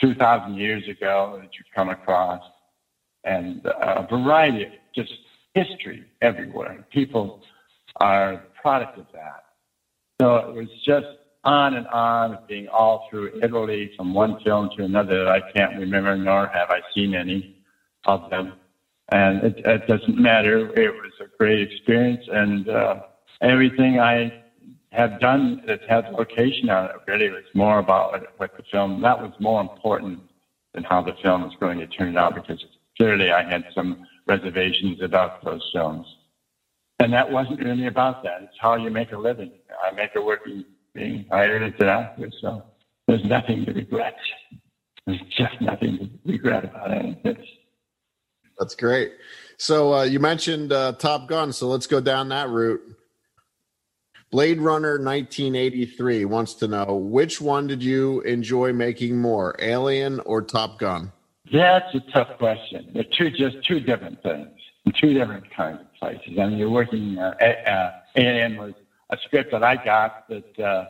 [0.00, 2.42] 2,000 years ago that you come across,
[3.24, 5.12] and a variety of just
[5.54, 6.86] history everywhere.
[6.92, 7.42] People
[7.96, 9.44] are the product of that.
[10.20, 11.06] So it was just
[11.44, 15.74] on and on, being all through Italy from one film to another that I can't
[15.74, 17.48] remember, nor have I seen any
[18.04, 18.56] of them.
[19.10, 20.70] And it, it doesn't matter.
[20.78, 22.94] It was a great experience, and uh,
[23.40, 24.32] everything I
[24.92, 29.00] have done that has location on it really was more about what, what the film.
[29.02, 30.20] That was more important
[30.74, 32.64] than how the film was going to turn out because
[32.96, 36.06] clearly I had some reservations about those films.
[37.00, 38.42] And that wasn't really about that.
[38.42, 39.50] It's how you make a living.
[39.82, 42.62] I make a working being hired as an actor, so
[43.06, 44.16] there's nothing to regret.
[45.06, 47.38] There's just nothing to regret about it.
[48.58, 49.12] That's great.
[49.56, 52.82] So uh, you mentioned uh, Top Gun, so let's go down that route.
[54.30, 60.40] Blade Runner 1983 wants to know which one did you enjoy making more, Alien or
[60.40, 61.12] Top Gun?
[61.52, 62.90] That's a tough question.
[62.94, 64.48] They're two just two different things,
[64.94, 66.38] two different kinds of places.
[66.40, 67.18] I mean, you're working.
[67.18, 67.34] Uh,
[67.66, 68.72] uh, Alien was
[69.12, 70.86] a script that I got that uh,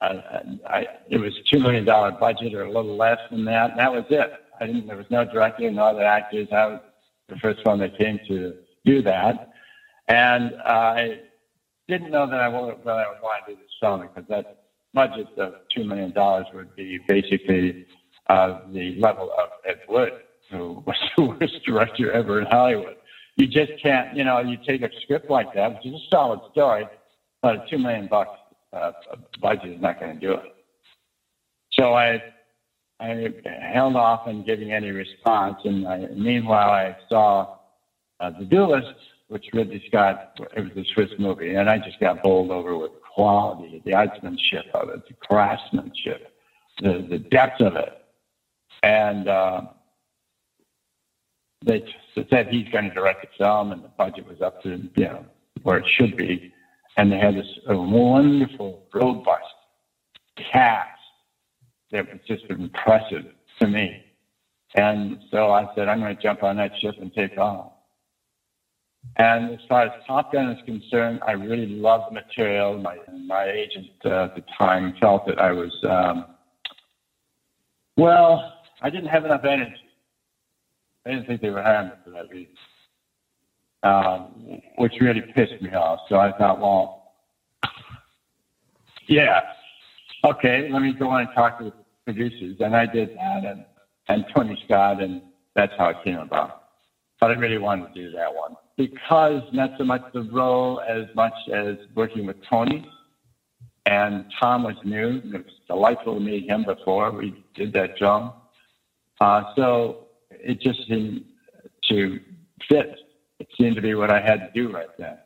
[0.00, 0.22] I,
[0.66, 3.70] I, it was two million dollar budget or a little less than that.
[3.70, 4.30] And that was it.
[4.60, 4.86] I didn't.
[4.88, 6.48] There was no director, no other actors.
[6.52, 6.80] I was
[7.28, 9.36] the first one that came to do that,
[10.08, 11.20] and I
[11.88, 14.46] didn't know that I would that I would want to do this film because that
[14.94, 17.76] budget of two million dollars would be basically
[18.28, 20.14] uh, the level of Ed Wood,
[20.50, 22.96] who was the worst director ever in Hollywood.
[23.36, 26.40] You just can't, you know, you take a script like that, which is a solid
[26.50, 26.88] story,
[27.46, 28.40] but a two million bucks
[28.72, 28.90] uh,
[29.40, 30.52] budget is not going to do it.
[31.70, 32.20] So I,
[32.98, 33.28] I
[33.72, 37.58] held off on giving any response, and I, meanwhile I saw
[38.18, 38.88] uh, the Duelist,
[39.28, 40.40] which Ridley Scott.
[40.56, 44.68] It was a Swiss movie, and I just got bowled over with quality, the artsmanship
[44.74, 46.32] of it, the craftsmanship,
[46.82, 48.04] the the depth of it,
[48.82, 49.28] and.
[49.28, 49.60] Uh,
[51.64, 51.82] they
[52.30, 55.24] said he's going to direct the film, and the budget was up to you know
[55.62, 56.52] where it should be
[56.96, 59.44] and they had this wonderful, robust
[60.52, 60.88] cast
[61.92, 63.24] that was just impressive
[63.60, 64.02] to me.
[64.74, 67.72] And so I said, I'm going to jump on that ship and take off.
[69.16, 72.76] And as far as Top Gun is concerned, I really loved the material.
[72.76, 76.26] My my agent uh, at the time felt that I was, um,
[77.96, 79.76] well, I didn't have enough energy.
[81.06, 82.56] I didn't think they were hiring me for that reason
[83.86, 86.00] um, which really pissed me off.
[86.08, 87.12] So I thought, well,
[89.06, 89.40] yeah,
[90.24, 91.72] okay, let me go on and talk to the
[92.04, 92.56] producers.
[92.60, 93.64] And I did that, and,
[94.08, 95.22] and Tony Scott, and
[95.54, 96.62] that's how it came about.
[97.20, 101.06] But I really wanted to do that one because not so much the role as
[101.14, 102.84] much as working with Tony.
[103.86, 105.22] And Tom was new.
[105.24, 108.32] It was delightful to meet him before we did that film.
[109.20, 111.24] Uh, so it just seemed
[111.88, 112.18] to
[112.68, 113.05] fit
[113.38, 115.18] it seemed to be what I had to do right then.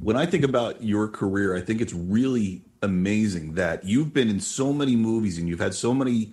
[0.00, 4.40] When I think about your career, I think it's really amazing that you've been in
[4.40, 6.32] so many movies and you've had so many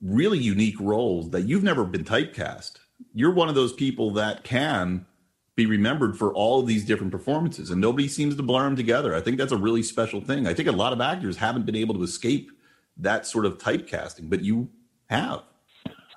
[0.00, 2.72] really unique roles that you've never been typecast.
[3.14, 5.06] You're one of those people that can
[5.54, 9.14] be remembered for all of these different performances and nobody seems to blur them together.
[9.14, 10.46] I think that's a really special thing.
[10.46, 12.50] I think a lot of actors haven't been able to escape
[12.96, 14.70] that sort of typecasting, but you
[15.06, 15.42] have.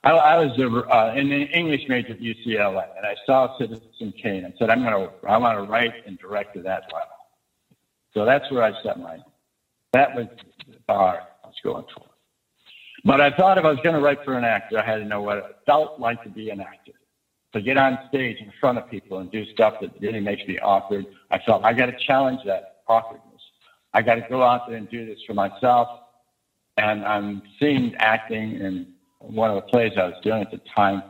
[0.05, 4.45] I, I was a, uh, an English major at UCLA, and I saw Citizen Kane
[4.45, 7.09] and said, "I'm going to, I want to write and direct to that level."
[8.15, 9.19] So that's where I set my,
[9.93, 10.27] that was
[10.67, 12.05] the bar I was going for.
[13.05, 15.05] But I thought if I was going to write for an actor, I had to
[15.05, 16.93] know what it felt like to be an actor.
[17.53, 20.59] To get on stage in front of people and do stuff that really makes me
[20.59, 23.41] awkward, I felt I got to challenge that awkwardness.
[23.93, 25.89] I got to go out there and do this for myself.
[26.77, 28.87] And I'm seeing acting and
[29.29, 31.03] one of the plays I was doing at the time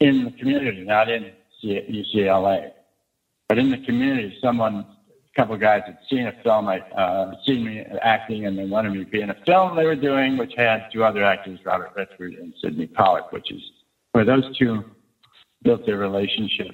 [0.00, 2.70] in the community, not in UCLA,
[3.48, 4.36] but in the community.
[4.40, 8.58] Someone, a couple of guys had seen a film, I uh, seen me acting, and
[8.58, 11.24] they wanted me to be in a film they were doing, which had two other
[11.24, 13.62] actors, Robert Redford and Sydney Pollack, which is
[14.12, 14.84] where those two
[15.62, 16.70] built their relationship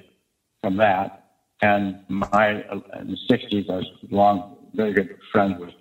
[0.62, 1.22] from that.
[1.62, 5.74] And my in the '60s, I was long, very good friend with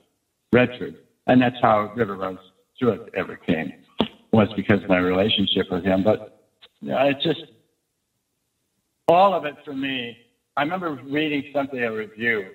[0.54, 0.96] Redford,
[1.28, 2.38] and that's how River
[2.80, 3.74] Through It ever came
[4.36, 6.04] was because of my relationship with him.
[6.04, 6.20] But
[6.82, 7.46] you know, it's just
[9.08, 10.18] all of it for me.
[10.58, 12.46] I remember reading something, a review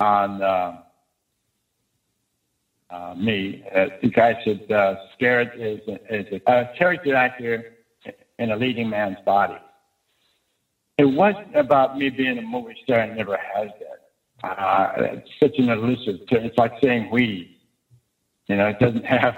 [0.00, 0.72] on uh,
[2.90, 3.62] uh, me.
[3.74, 5.80] Uh, the guy said, uh, Skerritt is,
[6.10, 7.64] is a, character actor
[8.38, 9.58] in a leading man's body.
[10.98, 13.00] It wasn't about me being a movie star.
[13.00, 14.48] I never has that.
[14.48, 16.20] Uh, it's such an elusive.
[16.30, 17.48] It's like saying weed.
[18.46, 19.34] You know, it doesn't have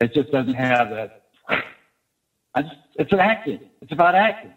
[0.00, 1.22] it just doesn't have that.
[2.56, 3.60] Just, it's an acting.
[3.82, 4.54] It's about acting.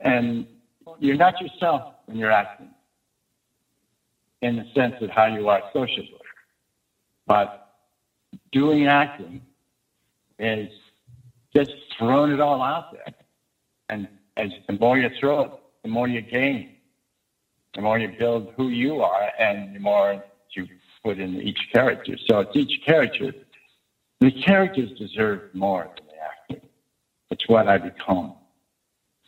[0.00, 0.46] And
[0.98, 2.70] you're not yourself when you're acting.
[4.42, 6.14] in the sense of how you are socially.
[7.26, 7.68] But
[8.52, 9.42] doing acting
[10.38, 10.70] is
[11.54, 13.14] just throwing it all out there.
[13.90, 16.76] And as the more you throw it, the more you gain.
[17.74, 20.66] The more you build who you are and the more you
[21.04, 22.16] put in each character.
[22.28, 23.32] So it's each character.
[24.20, 26.68] The characters deserve more than the acting.
[27.30, 28.34] It's what I become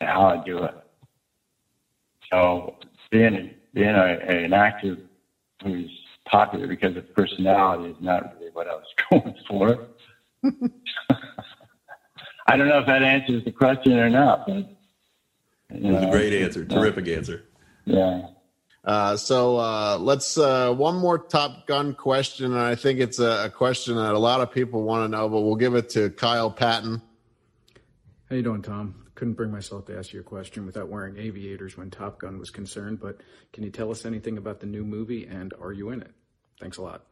[0.00, 0.74] and how I do it.
[2.32, 2.76] So
[3.10, 4.96] being, being a, an actor
[5.62, 5.90] who's
[6.26, 9.86] popular because of personality is not really what I was going for.
[12.46, 14.76] I don't know if that answers the question or not, but
[15.70, 17.44] it was a great answer, uh, terrific answer.
[17.84, 18.22] Yeah.
[18.82, 23.44] Uh, so uh, let's uh, one more Top Gun question, and I think it's a,
[23.46, 26.10] a question that a lot of people want to know, but we'll give it to
[26.10, 27.02] Kyle Patton.
[28.30, 28.94] How you doing, Tom?
[29.16, 32.48] Couldn't bring myself to ask you a question without wearing aviators when Top Gun was
[32.48, 33.20] concerned, but
[33.52, 36.12] can you tell us anything about the new movie and are you in it?
[36.58, 37.02] Thanks a lot.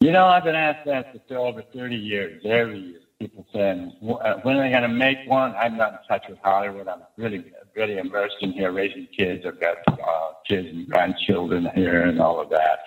[0.00, 3.00] You know, I've been asked that for over 30 years, every year.
[3.18, 5.54] People saying, uh, when are they going to make one?
[5.56, 6.86] I'm not in touch with Hollywood.
[6.86, 7.46] I'm really,
[7.76, 9.44] really immersed in here raising kids.
[9.46, 12.78] I've got uh, kids and grandchildren here and all of that.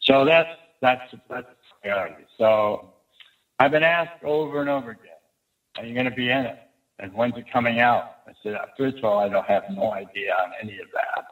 [0.00, 0.50] So that's,
[0.80, 1.46] that's, that's
[1.82, 2.26] priority.
[2.38, 2.80] So
[3.58, 5.10] I've been asked over and over again,
[5.76, 6.56] are you going to be in it?
[6.98, 8.06] And when's it coming out?
[8.26, 11.24] I said, first of all, I don't have no idea on any of that.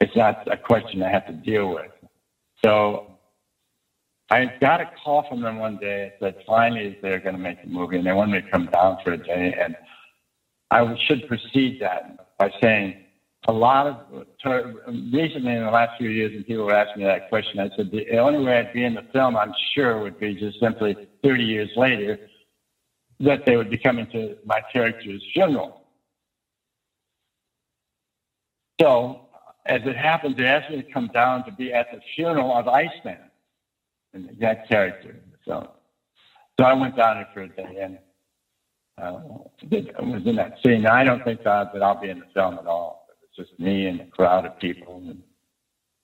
[0.00, 1.90] It's not a question I have to deal with.
[2.64, 3.04] So
[4.30, 7.68] I got a call from them one day that finally they're going to make a
[7.68, 9.54] movie and they want me to come down for a day.
[9.58, 9.76] And
[10.70, 12.04] I should precede that
[12.38, 12.96] by saying
[13.48, 13.98] a lot of
[15.12, 17.90] recently in the last few years, when people were asking me that question, I said
[17.90, 21.44] the only way I'd be in the film, I'm sure, would be just simply 30
[21.44, 22.18] years later
[23.20, 25.76] that they would be coming to my character's funeral.
[28.80, 29.16] So,
[29.64, 32.68] as it happens, they asked me to come down to be at the funeral of
[32.68, 33.30] Iceman
[34.38, 35.20] that character.
[35.44, 35.68] So,
[36.58, 37.98] so I went down there for a day and
[38.98, 39.18] uh,
[40.00, 40.86] was in that scene.
[40.86, 43.06] I don't think uh, that I'll be in the film at all.
[43.22, 45.22] It's just me and a crowd of people and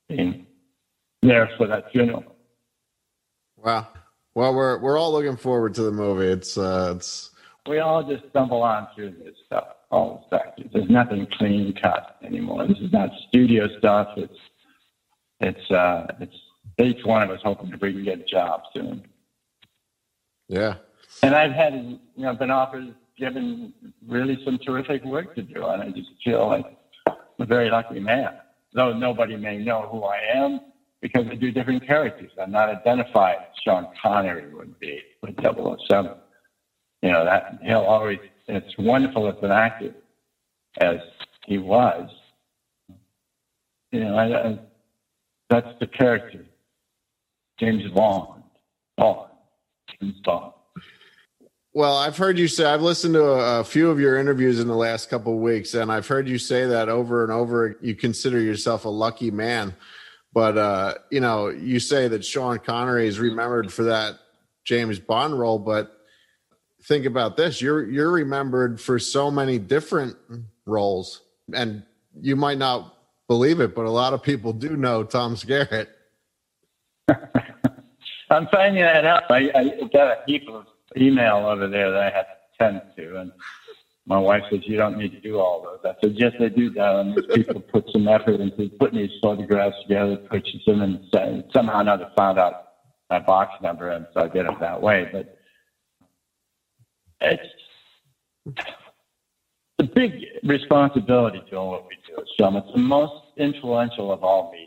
[0.08, 0.46] being
[1.22, 2.24] there for that funeral.
[3.56, 3.88] Wow.
[4.34, 6.26] Well, we're we're all looking forward to the movie.
[6.26, 7.30] It's uh, it's
[7.68, 9.68] we all just stumble on through this stuff.
[9.90, 10.70] All the sectors.
[10.72, 12.66] There's nothing clean cut anymore.
[12.66, 14.08] This is not studio stuff.
[14.16, 14.38] It's
[15.40, 16.36] it's uh, it's
[16.82, 19.06] each one of us hoping that we can get a job soon.
[20.48, 20.76] Yeah.
[21.22, 23.72] And I've had, you know, been offered, given
[24.06, 26.64] really some terrific work to do, and I just feel like
[27.06, 28.38] I'm a very lucky man.
[28.72, 30.60] Though nobody may know who I am
[31.00, 32.30] because I do different characters.
[32.40, 36.14] I'm not identified as Sean Connery would be with 007.
[37.02, 39.92] You know, that he'll always, it's wonderful as an actor
[40.80, 40.98] as
[41.46, 42.08] he was.
[43.90, 44.58] You know, I, I,
[45.50, 46.46] that's the character.
[47.58, 48.42] James Bond.
[48.96, 49.30] Bond.
[50.00, 50.52] James Bond.
[51.74, 54.68] Well, I've heard you say I've listened to a, a few of your interviews in
[54.68, 57.78] the last couple of weeks, and I've heard you say that over and over.
[57.80, 59.74] You consider yourself a lucky man,
[60.34, 64.18] but uh, you know you say that Sean Connery is remembered for that
[64.64, 65.58] James Bond role.
[65.58, 65.96] But
[66.82, 70.14] think about this: you're you're remembered for so many different
[70.66, 71.22] roles,
[71.54, 71.84] and
[72.20, 72.98] you might not
[73.28, 75.86] believe it, but a lot of people do know Tom Skerritt.
[78.30, 79.22] I'm finding that out.
[79.30, 80.66] I, I got a heap of
[80.96, 83.32] email over there that I have to tend to, and
[84.06, 85.80] my wife says you don't need to do all those.
[85.84, 87.12] I said yes, I do, darling.
[87.14, 91.82] These people put some effort into putting these photographs together, purchase them, and somehow or
[91.82, 92.56] another found out
[93.10, 95.08] my box number, and so I did it that way.
[95.10, 95.26] But
[97.20, 97.44] it's
[99.80, 102.56] a big responsibility doing what we do, Sean.
[102.56, 104.66] It's the most influential of all media.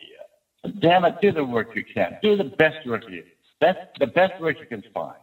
[0.65, 2.17] So damn it, do the work you can.
[2.21, 3.23] Do the best work you
[3.61, 5.15] that's the best work you can find.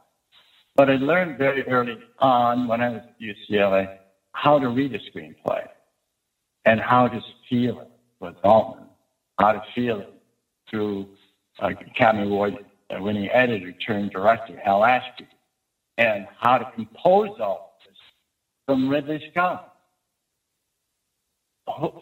[0.75, 3.99] But I learned very early on when I was at UCLA
[4.33, 5.67] how to read a screenplay
[6.65, 8.87] and how to feel it with Altman,
[9.39, 10.15] how to feel it
[10.71, 11.07] through
[11.61, 15.27] uh, Academy Award winning editor turned director Hal Ashby,
[15.99, 17.97] and how to compose all this
[18.67, 19.75] from Ridley Scott.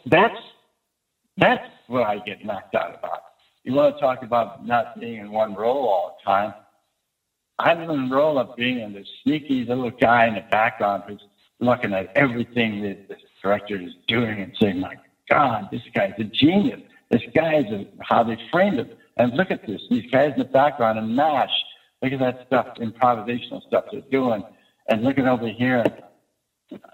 [0.07, 0.35] That's
[1.37, 3.23] that's what I get knocked out about
[3.65, 6.55] you want to talk about not being in one role all the time.
[7.61, 11.23] I'm in the role of being in this sneaky little guy in the background who's
[11.59, 14.97] looking at everything that the director is doing and saying, my
[15.29, 16.81] God, this guy's a genius.
[17.11, 18.89] This guy is a, how they framed him.
[19.19, 19.83] And look at this.
[19.91, 21.51] These guys in the background and MASH.
[22.03, 24.43] Look at that stuff, improvisational stuff they're doing.
[24.89, 25.85] And look at over here,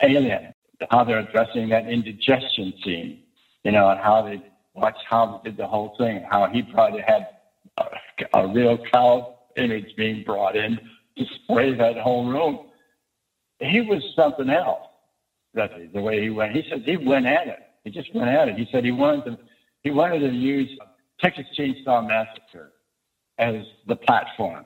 [0.02, 0.52] Alien,
[0.90, 3.20] how they're addressing that indigestion scene,
[3.62, 4.42] you know, and how they
[4.74, 7.28] watch how he did the whole thing, how he probably had
[7.78, 7.84] a,
[8.34, 10.78] a real cow image being brought in
[11.18, 12.66] to spray that whole room.
[13.60, 14.86] He was something else.
[15.54, 16.54] That's the way he went.
[16.54, 17.58] He said he went at it.
[17.84, 18.58] He just went at it.
[18.58, 19.38] He said he wanted to
[19.82, 20.68] he wanted to use
[21.20, 22.72] Texas Chainsaw Massacre
[23.38, 24.64] as the platform.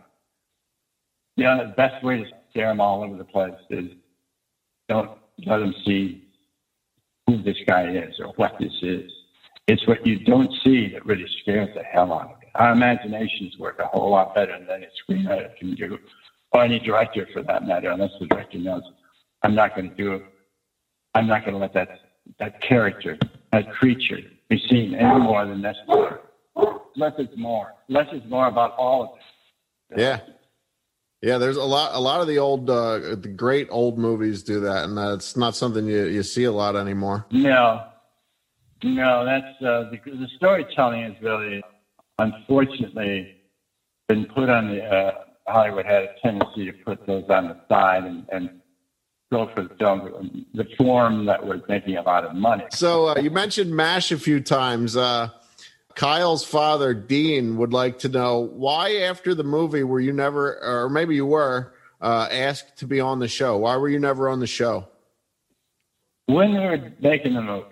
[1.36, 3.90] You know, the best way to scare them all over the place is
[4.88, 6.24] don't let them see
[7.26, 9.10] who this guy is or what this is.
[9.68, 12.39] It's what you don't see that really scares the hell out of you.
[12.54, 15.98] Our imaginations work a whole lot better than a screenwriter can do,
[16.52, 18.82] or any director for that matter, unless the director knows
[19.42, 20.24] I'm not going to do it.
[21.14, 21.88] I'm not going to let that
[22.38, 23.18] that character,
[23.52, 26.18] that creature, be seen any more than necessary.
[26.96, 27.74] Less is more.
[27.88, 29.08] Less is more about all of
[29.90, 30.00] it.
[30.00, 30.20] Yeah.
[31.22, 31.94] Yeah, there's a lot.
[31.94, 35.54] A lot of the old, uh, the great old movies do that, and that's not
[35.54, 37.26] something you, you see a lot anymore.
[37.30, 37.84] No,
[38.82, 41.62] no, that's uh, the, the storytelling is really,
[42.20, 43.36] unfortunately,
[44.08, 44.84] been put on the.
[44.84, 45.12] Uh,
[45.46, 48.60] Hollywood had a tendency to put those on the side and, and
[49.32, 52.64] go for the film, the form that was making a lot of money.
[52.70, 54.96] So uh, you mentioned MASH a few times.
[54.96, 55.30] Uh,
[55.96, 60.88] Kyle's father, Dean, would like to know why, after the movie, were you never, or
[60.88, 63.56] maybe you were, uh, asked to be on the show?
[63.58, 64.88] Why were you never on the show?
[66.26, 67.66] When they were making the movie,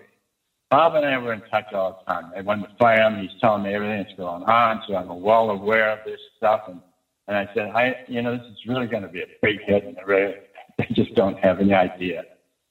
[0.70, 2.30] Bob and I were in touch all the time.
[2.34, 3.16] They wanted to fire him.
[3.16, 6.62] He's telling me everything that's going on, so I'm well aware of this stuff.
[6.66, 6.82] And,
[7.26, 9.84] and I said, I, you know, this is really going to be a big hit,
[9.84, 10.34] and they
[10.78, 12.24] they just don't have any idea.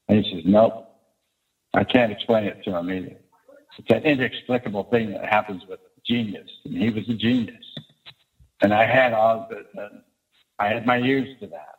[0.08, 0.76] And he says, nope,
[1.74, 3.18] I can't explain it to him either.
[3.78, 6.50] It's an inexplicable thing that happens with genius.
[6.66, 7.56] And he was a genius.
[8.62, 9.90] And I had all the, uh,
[10.60, 11.77] I had my ears to that.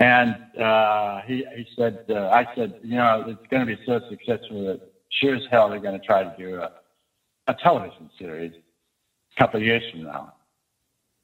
[0.00, 4.00] And uh, he, he said, uh, I said, you know, it's going to be so
[4.08, 4.80] successful that
[5.10, 6.70] sure as hell they're going to try to do a,
[7.48, 8.52] a television series
[9.36, 10.32] a couple of years from now.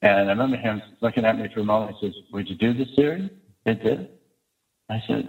[0.03, 2.75] And I remember him looking at me for a moment and says, Would you do
[2.75, 3.31] the series?
[3.65, 4.07] It did.
[4.91, 5.29] I said,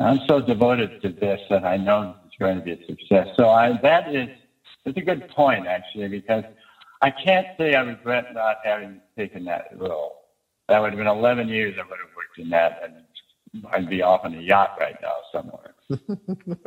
[0.00, 3.28] I'm so devoted to this that I know it's going to be a success.
[3.38, 4.28] So I, that is,
[4.84, 6.44] it's a good point actually, because
[7.00, 10.16] I can't say I regret not having taken that role.
[10.68, 14.02] That would have been 11 years I would have worked in that, and I'd be
[14.02, 15.74] off on a yacht right now somewhere.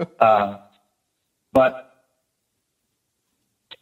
[0.19, 0.57] uh,
[1.53, 1.75] but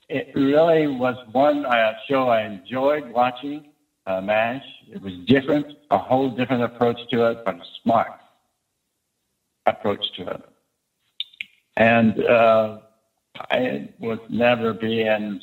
[0.10, 3.64] it really was one uh, show I enjoyed watching
[4.08, 4.64] uh, MASH.
[4.92, 8.12] It was different, a whole different approach to it, but a smart
[9.68, 10.42] approach to it.
[11.78, 12.78] And uh,
[13.52, 15.40] I would never be in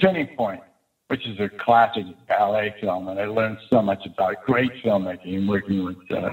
[0.00, 0.62] Turning Point,
[1.08, 5.84] which is a classic ballet film, and I learned so much about great filmmaking working
[5.84, 6.30] with uh,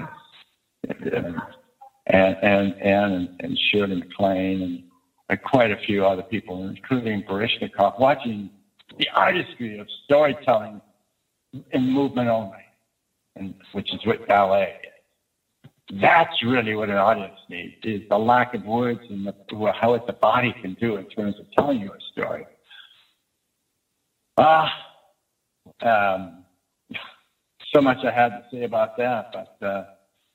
[2.06, 4.82] and and and and MacLaine and,
[5.28, 8.50] and quite a few other people, including Baryshnikov, watching
[8.98, 10.80] the artistry of storytelling
[11.72, 12.52] in movement only,
[13.34, 16.00] and which is what ballet is.
[16.00, 20.04] That's really what an audience needs: is the lack of words and the, how what
[20.06, 22.46] the body can do in terms of telling you a story.
[24.38, 24.70] Ah,
[25.82, 26.44] um,
[27.74, 29.84] so much I had to say about that, but uh,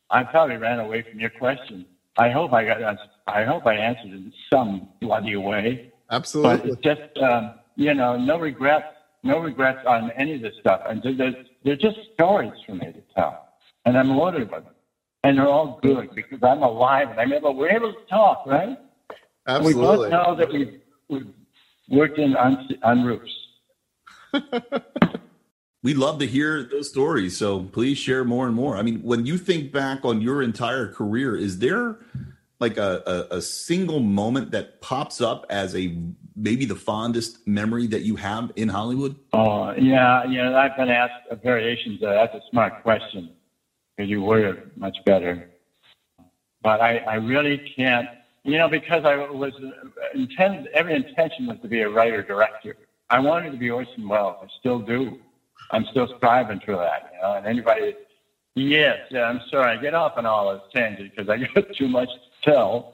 [0.09, 1.85] I probably ran away from your question.
[2.17, 2.97] I hope I got.
[3.27, 5.79] I hope I answered it in some bloody way.
[6.09, 6.71] Absolutely.
[6.71, 8.87] But just um, you know, no regrets
[9.23, 10.81] no regrets on any of this stuff.
[10.85, 13.37] And they're, they're just stories for me to tell.
[13.85, 14.73] And I'm loaded with them.
[15.23, 18.77] And they're all good because I'm alive and I'm able, we're able to talk, right?
[19.47, 19.81] Absolutely.
[19.81, 20.71] We both know that we've,
[21.09, 21.27] we've
[21.89, 23.40] worked in on, on roofs.
[25.83, 27.37] we love to hear those stories.
[27.37, 28.77] So please share more and more.
[28.77, 31.97] I mean, when you think back on your entire career, is there
[32.59, 35.97] like a, a, a single moment that pops up as a
[36.35, 39.15] maybe the fondest memory that you have in Hollywood?
[39.33, 40.23] Oh, yeah.
[40.25, 41.13] You know, I've been asked
[41.43, 42.31] variations of that.
[42.31, 43.31] That's a smart question
[43.97, 45.49] because you word much better.
[46.63, 48.07] But I, I really can't,
[48.43, 52.75] you know, because I was uh, intend, every intention was to be a writer director.
[53.11, 54.37] I wanted to be Orson Welles.
[54.41, 55.19] I still do.
[55.71, 57.93] I'm still striving for that, you know, and anybody,
[58.55, 59.77] yes, yeah, I'm sorry.
[59.77, 62.93] I get off on all those tangents because I got too much to tell,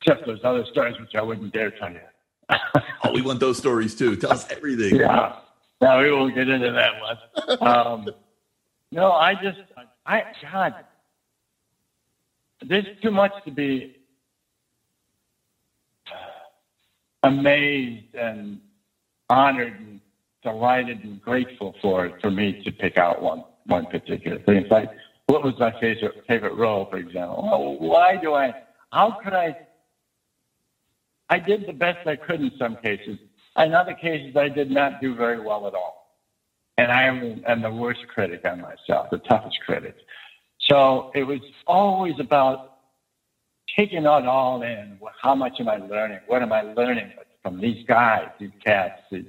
[0.00, 2.00] except those other stories which I wouldn't dare tell you.
[2.50, 4.16] oh, we want those stories too.
[4.16, 4.96] Tell us everything.
[4.96, 5.36] Yeah.
[5.80, 7.68] No, we won't get into that one.
[7.68, 8.10] Um,
[8.92, 9.58] no, I just,
[10.06, 10.74] I, God,
[12.66, 13.96] there's too much to be
[17.22, 18.60] amazed and
[19.30, 20.00] honored and
[20.42, 24.58] delighted and grateful for for me to pick out one one particular thing.
[24.58, 24.90] It's like,
[25.26, 27.42] what was my favorite favorite role, for example?
[27.44, 28.54] Well, why do I?
[28.92, 29.56] How could I
[31.30, 33.18] I did the best I could in some cases.
[33.56, 36.04] In other cases, I did not do very well at all.
[36.76, 39.94] And I am, am the worst critic on myself, the toughest critic.
[40.68, 42.60] So it was always about
[43.76, 44.98] taking it all in.
[45.22, 46.20] How much am I learning?
[46.26, 47.12] What am I learning
[47.42, 49.24] from these guys, these cats, these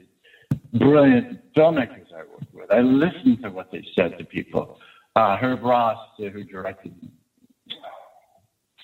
[0.73, 2.71] brilliant filmmakers I worked with?
[2.71, 4.79] I listened to what they said to people.
[5.15, 6.93] Uh, Herb Ross, who directed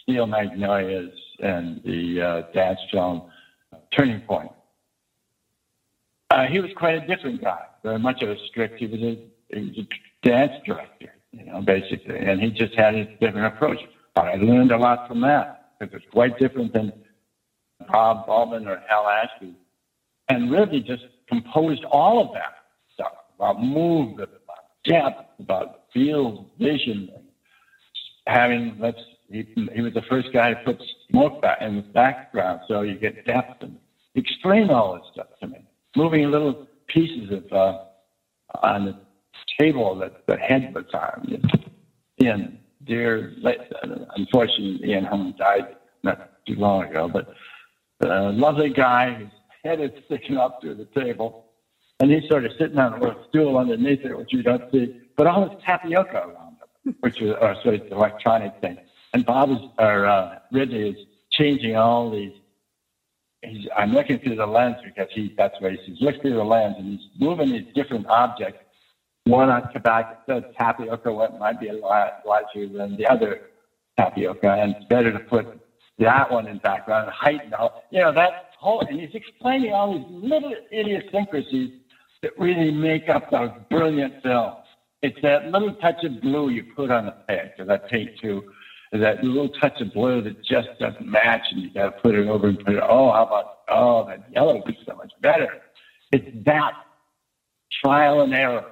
[0.03, 3.29] Steel Magnolias and the uh, dance film
[3.95, 4.51] Turning Point.
[6.29, 8.79] Uh, he was quite a different guy, very much of a strict.
[8.79, 9.17] He was a,
[9.55, 13.79] he was a dance director, you know, basically, and he just had a different approach.
[14.13, 16.91] But I learned a lot from that because it's quite different than
[17.91, 19.55] Bob Baldwin or Hal Ashby,
[20.29, 22.55] and really just composed all of that
[22.93, 27.09] stuff about movement, about depth, about field vision,
[28.25, 28.99] having let's
[29.29, 32.95] he, he was the first guy to put smoke back in the background so you
[32.95, 33.77] get depth and
[34.15, 35.65] explain all this stuff to me.
[35.95, 37.77] Moving little pieces of uh,
[38.63, 38.95] on the
[39.59, 41.41] table that the head was on.
[42.21, 43.33] Ian, dear,
[44.15, 47.27] unfortunately, Ian Hammond died not too long ago, but
[48.01, 49.29] a lovely guy, his
[49.63, 51.45] head is sticking up through the table,
[51.99, 55.01] and he's sort of sitting on a little stool underneath it, which you don't see,
[55.15, 58.77] but all this tapioca around him, which is uh, sort of electronic thing.
[59.13, 60.97] And Bob is, or uh, Ridley is
[61.31, 62.33] changing all these.
[63.43, 65.97] He's, I'm looking through the lens because he, that's what he sees.
[66.01, 68.59] Look through the lens and he's moving these different objects.
[69.25, 73.41] One on tobacco, the tapioca one might be a lot larger than the other
[73.97, 75.47] tapioca, and it's better to put
[75.99, 77.51] that one in background and heighten.
[77.89, 81.71] You know, that whole, and he's explaining all these little idiosyncrasies
[82.21, 84.55] that really make up those brilliant films.
[85.01, 88.43] It's that little touch of blue you put on the page, or that paint too,
[88.91, 92.27] that little touch of blue that just doesn't match, and you got to put it
[92.27, 92.83] over and put it.
[92.83, 95.49] Oh, how about oh that yellow is so much better.
[96.11, 96.73] It's that
[97.83, 98.65] trial and error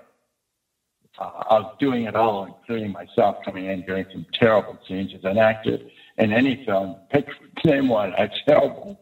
[1.19, 5.37] uh, of doing it all, including myself coming in doing some terrible changes as an
[5.37, 5.77] actor
[6.17, 6.97] in any film.
[7.11, 7.25] Pick
[7.65, 8.97] name one, I terrible,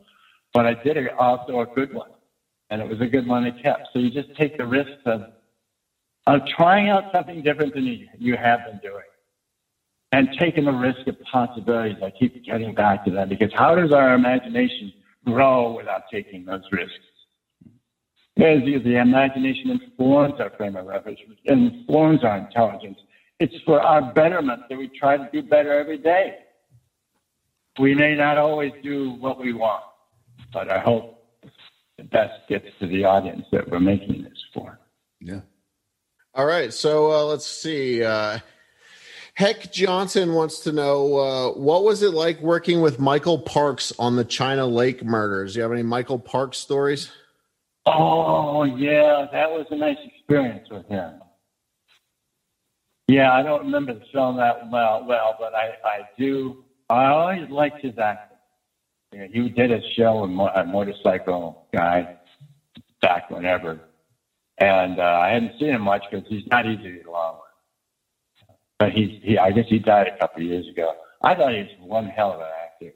[0.54, 2.10] but I did also a good one,
[2.70, 3.88] and it was a good one that kept.
[3.94, 5.26] So you just take the risk of
[6.28, 9.04] of trying out something different than you, you have been doing
[10.14, 11.98] and taking the risk of possibilities.
[12.02, 14.94] I keep getting back to that because how does our imagination
[15.26, 16.94] grow without taking those risks?
[18.36, 23.00] Because the imagination informs our frame of reference, informs our intelligence.
[23.40, 26.36] It's for our betterment that we try to do better every day.
[27.80, 29.84] We may not always do what we want,
[30.52, 31.26] but I hope
[31.98, 34.80] the best gets to the audience that we're making this for.
[35.20, 35.42] Yeah.
[36.36, 36.74] All right.
[36.74, 38.04] So uh, let's see.
[38.04, 38.40] Uh,
[39.36, 44.16] Heck Johnson wants to know uh, what was it like working with Michael Parks on
[44.16, 45.54] the China Lake murders?
[45.54, 47.12] Do you have any Michael Parks stories?
[47.88, 51.20] Oh yeah, that was a nice experience with him.
[53.08, 56.63] Yeah, I don't remember the film that well, well, but I, I do.
[56.90, 58.38] I always liked his acting.
[59.14, 62.10] Yeah, he did a show in a motorcycle guy
[63.02, 63.80] back whenever,
[64.60, 67.44] and uh, I hadn't seen him much because he's not easy to get along with
[68.80, 70.94] but he, he I guess he died a couple of years ago.
[71.22, 72.94] I thought he was one hell of an actor,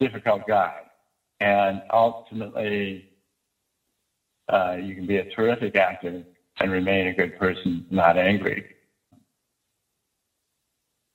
[0.00, 0.72] difficult guy,
[1.40, 3.06] and ultimately,
[4.52, 6.22] uh, you can be a terrific actor
[6.60, 8.66] and remain a good person, not angry.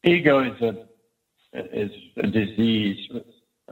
[0.06, 0.76] Ego is a
[1.54, 3.24] is a disease with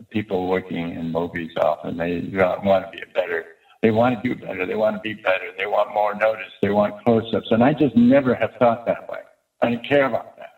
[0.10, 1.98] people working in movies often.
[1.98, 2.22] They
[2.64, 3.46] want to be a better.
[3.82, 4.66] They want to do better.
[4.66, 5.52] They want to be better.
[5.58, 6.52] They want more notice.
[6.62, 7.48] They want close-ups.
[7.52, 9.20] And I just never have thought that way.
[9.62, 10.50] I didn't care about that.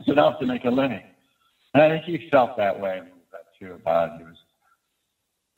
[0.00, 1.02] It's enough to make a living.
[1.74, 3.00] And I think he felt that way
[3.30, 4.18] that too about it.
[4.18, 4.36] He was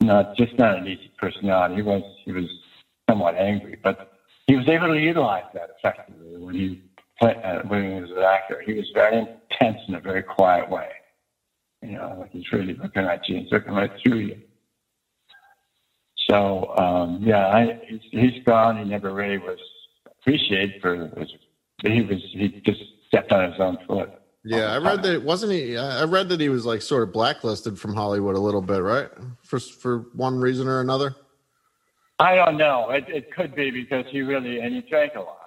[0.01, 1.75] not just not an easy personality.
[1.75, 2.45] He was he was
[3.09, 4.13] somewhat angry, but
[4.47, 6.81] he was able to utilize that effectively when he
[7.19, 8.61] played, uh, when he was an actor.
[8.65, 10.89] He was very intense in a very quiet way.
[11.81, 14.41] You know, like he's really looking at you and looking right through you.
[16.29, 18.77] So um, yeah, I, he's, he's gone.
[18.77, 19.59] He never really was
[20.07, 21.29] appreciated for his
[21.83, 24.09] he was he just stepped on his own foot.
[24.43, 25.77] Yeah, I read that wasn't he?
[25.77, 29.09] I read that he was like sort of blacklisted from Hollywood a little bit, right?
[29.43, 31.15] For for one reason or another.
[32.19, 32.91] I don't know.
[32.91, 35.44] It, it could be because he really and he drank a lot,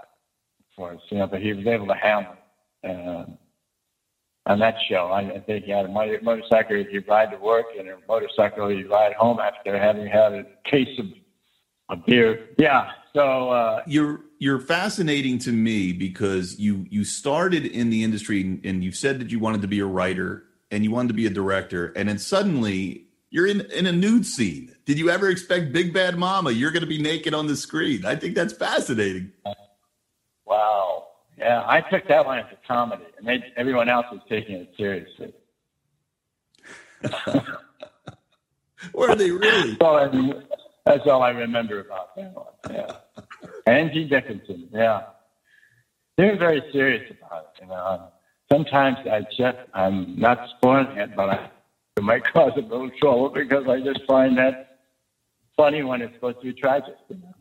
[1.11, 1.27] you know.
[1.27, 2.39] But he was able to handle it.
[2.91, 3.39] And
[4.47, 7.67] on that show, I, I think he had a motor, motorcycle he ride to work
[7.79, 11.07] and a motorcycle he ride home after having had a case of
[11.91, 12.51] a beer.
[12.59, 12.91] Yeah.
[13.15, 18.85] So uh, you're you're fascinating to me because you you started in the industry and
[18.85, 21.31] you said that you wanted to be a writer and you wanted to be a
[21.31, 24.75] director and then suddenly You're in, in a nude scene.
[24.87, 26.51] Did you ever expect Big Bad Mama?
[26.51, 28.07] You're going to be naked on the screen.
[28.07, 29.33] I think that's fascinating.
[30.49, 31.09] Wow.
[31.37, 34.73] Yeah, I took that one as a comedy, and they, everyone else was taking it
[34.77, 35.33] seriously.
[38.93, 39.71] Were they really?
[39.73, 40.33] That's all, I,
[40.85, 42.47] that's all I remember about that one.
[42.71, 42.97] Yeah.
[43.67, 44.69] Angie Dickinson.
[44.73, 45.03] Yeah.
[46.17, 47.63] They were very serious about it.
[47.63, 48.01] You know, um,
[48.51, 51.51] sometimes I just I'm not spoiling it, but I,
[51.97, 54.79] it might cause a little trouble because I just find that
[55.57, 56.95] funny when it's supposed to be tragic.
[57.09, 57.35] You know?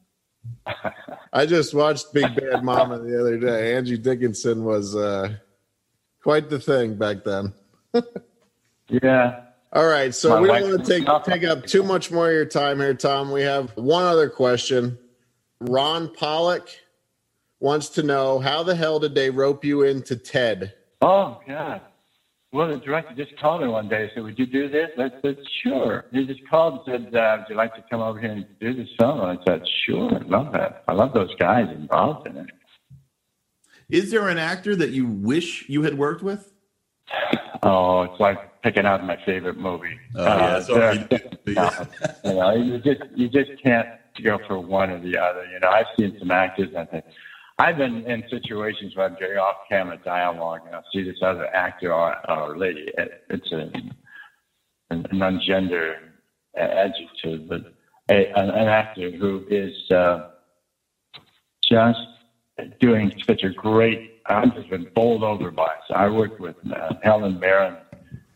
[1.34, 3.76] I just watched Big Bad Mama the other day.
[3.76, 5.36] Angie Dickinson was uh,
[6.22, 7.54] quite the thing back then.
[8.90, 9.42] yeah.
[9.74, 12.34] All right, so My we don't want to take take up too much more of
[12.34, 13.32] your time here, Tom.
[13.32, 14.98] We have one other question.
[15.60, 16.70] Ron Pollock
[17.60, 20.74] wants to know how the hell did they rope you into Ted?
[21.02, 21.82] Oh God.
[22.54, 25.12] Well, the director just called me one day and said, "Would you do this?" I
[25.22, 28.32] said, "Sure." He just called and said, uh, "Would you like to come over here
[28.32, 30.84] and do this film?" I said, "Sure, I love that.
[30.88, 32.48] I love those guys involved in it.
[33.90, 36.54] Is there an actor that you wish you had worked with?
[37.64, 39.98] Oh, it's like picking out my favorite movie.
[40.16, 41.08] Oh, yeah, sorry.
[41.46, 43.88] you know, you just you just can't
[44.24, 45.46] go for one or the other.
[45.46, 47.06] You know, I've seen some actors and I think
[47.60, 51.48] I've been in situations where I'm doing off camera dialogue and I'll see this other
[51.56, 52.88] actor or, or lady.
[52.98, 53.72] It- It's a
[54.92, 55.96] an, an ungender
[56.58, 57.62] adjective, but
[58.12, 60.20] a, an, an actor who is uh,
[61.70, 62.00] just
[62.80, 64.02] doing such a great.
[64.28, 65.66] I've just been bowled over by.
[65.66, 65.82] it.
[65.88, 67.78] So I worked with uh, Helen Mirren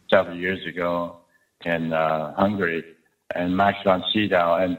[0.09, 1.13] several years ago
[1.65, 2.85] in uh, Hungary
[3.35, 4.77] and Max von Sydow, and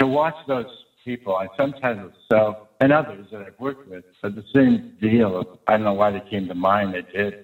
[0.00, 0.66] to watch those
[1.04, 5.38] people, I sometimes was so and others that I've worked with, but the same deal.
[5.38, 6.94] Of, I don't know why they came to mind.
[6.94, 7.36] They did,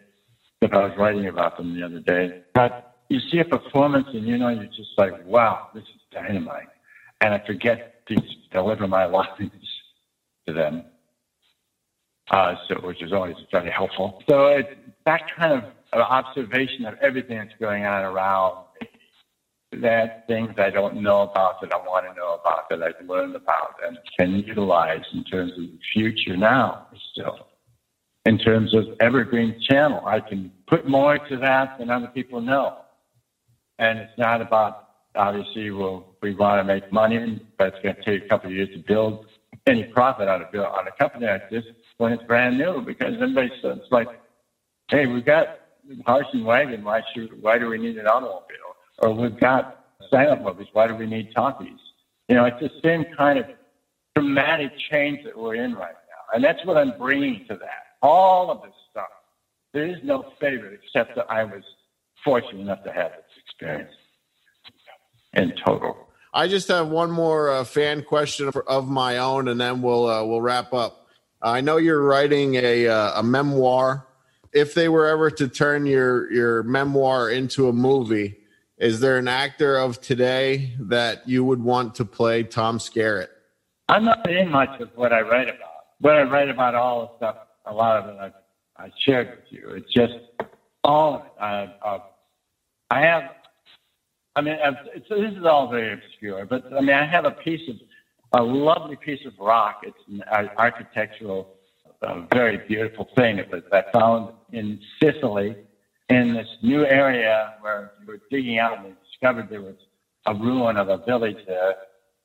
[0.61, 2.35] but I was writing about them the other day.
[2.55, 2.75] But
[3.09, 6.69] you see a performance, and you know, you're just like, wow, this is dynamite,
[7.21, 8.17] and I forget to
[8.51, 9.29] deliver my lines
[10.47, 10.85] to them
[12.31, 14.15] uh, so which is always very helpful.
[14.29, 14.69] So it's
[15.07, 15.65] that kind of
[16.01, 18.57] observation of everything that's going on around
[19.73, 23.37] that things I don't know about that I want to know about that I've learned
[23.37, 26.81] about and can utilize in terms of the future now
[27.13, 27.39] still.
[28.25, 32.75] In terms of Evergreen Channel, I can put more to that than other people know.
[33.79, 34.75] And it's not about,
[35.15, 38.55] obviously, well, we want to make money, but it's going to take a couple of
[38.57, 39.19] years to build
[39.67, 41.65] any profit out of on a company like this
[41.99, 44.09] when it's brand new because everybody says like,
[44.91, 45.49] hey, we've got
[46.07, 48.68] horse and wagon, why should why do we need an automobile?
[48.99, 51.79] Or we've got silent movies, why do we need talkies?
[52.29, 53.47] You know, it's the same kind of
[54.15, 56.35] dramatic change that we're in right now.
[56.35, 57.97] And that's what I'm bringing to that.
[58.03, 59.07] All of this stuff.
[59.73, 61.63] There is no favorite except that I was
[62.25, 63.93] fortunate enough to have this experience
[65.35, 66.09] in total.
[66.33, 70.07] I just have one more uh, fan question for, of my own, and then we'll
[70.07, 71.07] uh, we'll wrap up.
[71.41, 74.07] I know you're writing a uh, a memoir.
[74.53, 78.38] If they were ever to turn your your memoir into a movie,
[78.79, 83.29] is there an actor of today that you would want to play Tom Skerritt?
[83.89, 85.69] I'm not in much of what I write about.
[86.01, 88.33] What I write about, all the stuff, a lot of it I've,
[88.77, 89.71] I shared with you.
[89.71, 90.15] It's just
[90.85, 91.33] all of it.
[91.41, 91.99] I, uh,
[92.91, 93.23] I have,
[94.37, 94.57] I mean,
[94.95, 97.77] this is all very obscure, but I mean, I have a piece of,
[98.41, 99.81] a lovely piece of rock.
[99.83, 100.23] It's an
[100.57, 101.57] architectural,
[102.03, 105.57] uh, very beautiful thing that I found in Sicily
[106.09, 109.77] in this new area where we were digging out and we discovered there was
[110.27, 111.75] a ruin of a village there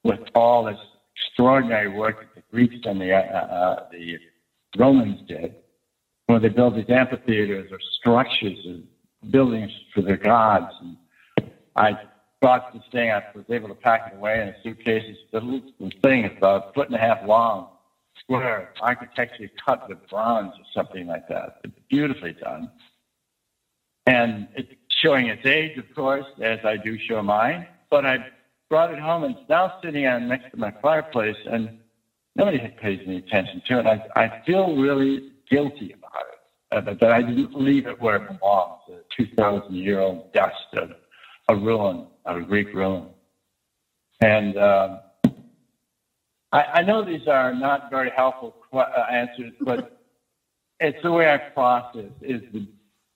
[0.03, 0.77] with all this
[1.15, 4.17] extraordinary work that the Greeks and the, uh, uh, the
[4.77, 5.55] Romans did,
[6.27, 8.87] where they built these amphitheaters or structures and
[9.31, 10.73] buildings for their gods.
[10.81, 10.97] And
[11.75, 11.99] I
[12.41, 15.03] brought this thing, I was able to pack it away in a suitcase.
[15.07, 15.61] It's little
[16.01, 17.69] thing is about a foot and a half long,
[18.19, 21.59] square, architecturally cut with bronze or something like that.
[21.63, 22.69] It's beautifully done.
[24.07, 27.67] And it's showing its age, of course, as I do show mine.
[27.89, 28.19] But I
[28.69, 31.71] brought it home and it's now sitting on next to my fireplace, and
[32.35, 33.85] nobody pays any attention to it.
[33.87, 36.39] I, I feel really guilty about it,
[36.77, 40.67] uh, that- that I didn't leave it where it belongs, a 2,000 year old dust
[40.73, 40.93] of
[41.49, 43.15] a ruin, of a Greek ruin.
[44.21, 45.01] And um,
[46.53, 49.85] I, I know these are not very helpful que- uh, answers, but
[50.81, 52.67] it's the way I process is the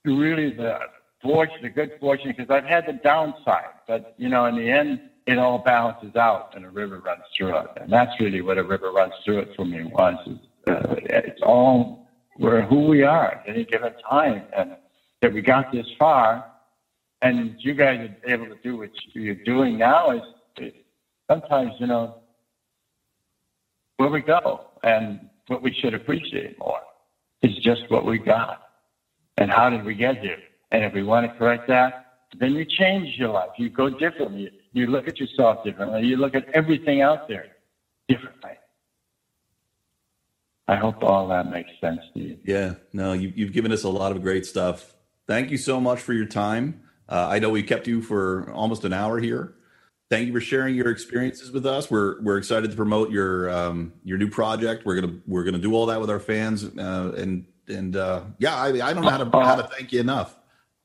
[0.04, 0.78] really the
[1.22, 5.00] fortune, the good fortune, because I've had the downside, but you know, in the end,
[5.26, 8.62] it all balances out, and a river runs through it, and that's really what a
[8.62, 10.16] river runs through it for me was.
[10.26, 11.90] Is, uh, it's all
[12.38, 14.76] we're who we are at any given time, and
[15.20, 16.44] that we got this far
[17.22, 20.22] and you guys are able to do what you're doing now is,
[20.58, 20.72] is
[21.28, 22.14] sometimes you know
[23.96, 26.80] where we go and what we should appreciate more
[27.42, 28.60] is just what we got
[29.38, 30.38] and how did we get here
[30.72, 31.92] and if we want to correct that
[32.38, 36.34] then you change your life you go differently you look at yourself differently you look
[36.34, 37.46] at everything out there
[38.08, 38.52] differently
[40.68, 43.88] i hope all that makes sense to you Yeah, no, you, you've given us a
[43.88, 44.94] lot of great stuff.
[45.26, 46.80] Thank you so much for your time.
[47.08, 49.54] Uh, I know we kept you for almost an hour here.
[50.10, 51.90] Thank you for sharing your experiences with us.
[51.90, 54.86] We're we're excited to promote your um, your new project.
[54.86, 58.56] We're gonna we're gonna do all that with our fans, uh, and and uh, yeah,
[58.56, 60.36] I, I don't know how to how to thank you enough.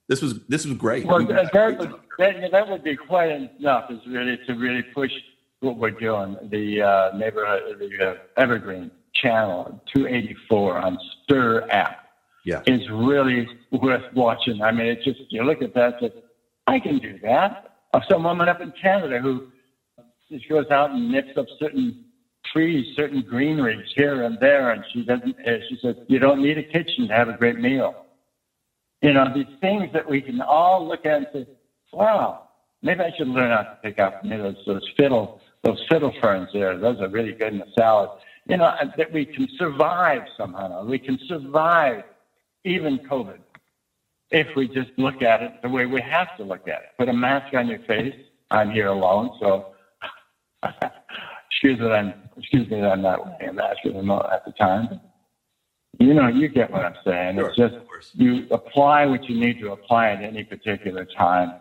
[0.08, 1.06] This was this was great.
[1.06, 3.90] Well, We- that, that, would, that, that would be quite enough.
[3.90, 5.12] Is really to really push
[5.62, 6.38] what we're doing.
[6.50, 10.98] The uh, neighborhood, the uh, Evergreen channel 284 on
[11.30, 12.10] Stirr app
[12.46, 14.62] yeah, is really worth watching.
[14.62, 16.12] I mean, it's just you look at that, say,
[16.68, 17.78] I can do that.
[17.94, 19.48] Or some woman up in Canada who
[20.30, 22.06] she goes out and nips up certain
[22.54, 25.36] trees, certain greenery here and there, and she doesn't.
[25.46, 27.98] Uh, she says, "You don't need a kitchen to have a great meal."
[29.02, 31.48] You know, these things that we can all look at and say,
[31.92, 32.40] "Wow,
[32.82, 35.32] maybe I should learn how to pick up you know, those, those fiddle,
[35.64, 36.78] those fiddle ferns there.
[36.78, 38.12] Those are really good in the salad."
[38.48, 40.86] You know, that we can survive somehow.
[40.86, 42.04] We can survive
[42.66, 43.40] even COVID
[44.32, 46.90] if we just look at it the way we have to look at it.
[46.98, 48.16] Put a mask on your face.
[48.52, 49.66] I'm here alone, so
[51.54, 54.44] excuse that I'm excuse me that I'm not wearing a mask at the, mo- at
[54.46, 54.90] the time.
[56.00, 57.36] You know, you get what I'm saying.
[57.36, 57.76] Sure, it's just
[58.14, 61.54] you apply what you need to apply at any particular time,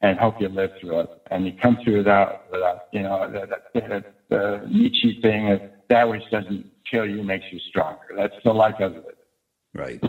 [0.00, 1.10] and hope you live through it.
[1.30, 3.30] And you come through without without you know
[3.74, 7.98] the, the Nietzsche thing of that which doesn't kill you makes you stronger.
[8.16, 9.18] That's the life of it.
[9.74, 10.02] right.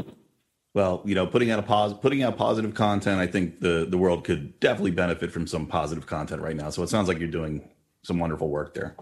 [0.74, 3.98] Well, you know, putting out a pos- putting out positive content, I think the the
[3.98, 6.70] world could definitely benefit from some positive content right now.
[6.70, 7.70] So it sounds like you're doing
[8.04, 8.96] some wonderful work there.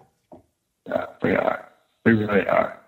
[0.88, 1.70] Yeah, we are.
[2.06, 2.80] We really are.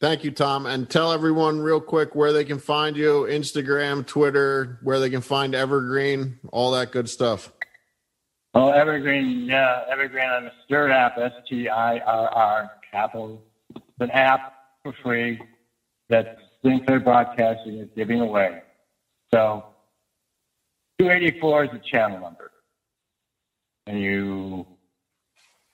[0.00, 0.64] Thank you, Tom.
[0.64, 5.20] And tell everyone real quick where they can find you Instagram, Twitter, where they can
[5.20, 7.52] find Evergreen, all that good stuff.
[8.54, 13.42] Oh, Evergreen, yeah, Evergreen on the Stirr app, S T I R R, capital.
[13.76, 15.40] It's an app for free
[16.08, 18.62] that Sinclair Broadcasting is giving away.
[19.32, 19.66] So,
[20.98, 22.50] 284 is the channel number.
[23.86, 24.66] And you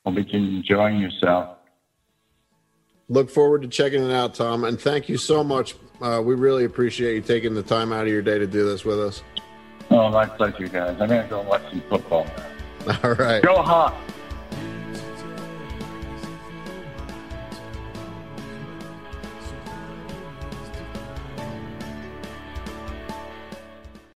[0.06, 1.58] will be enjoying yourself.
[3.08, 4.64] Look forward to checking it out, Tom.
[4.64, 5.74] And thank you so much.
[6.00, 8.84] Uh, we really appreciate you taking the time out of your day to do this
[8.84, 9.22] with us.
[9.90, 10.96] Oh, my pleasure, guys.
[11.00, 12.26] I'm going to go watch some football
[12.86, 12.98] now.
[13.04, 13.42] All right.
[13.42, 14.15] Go Hawks!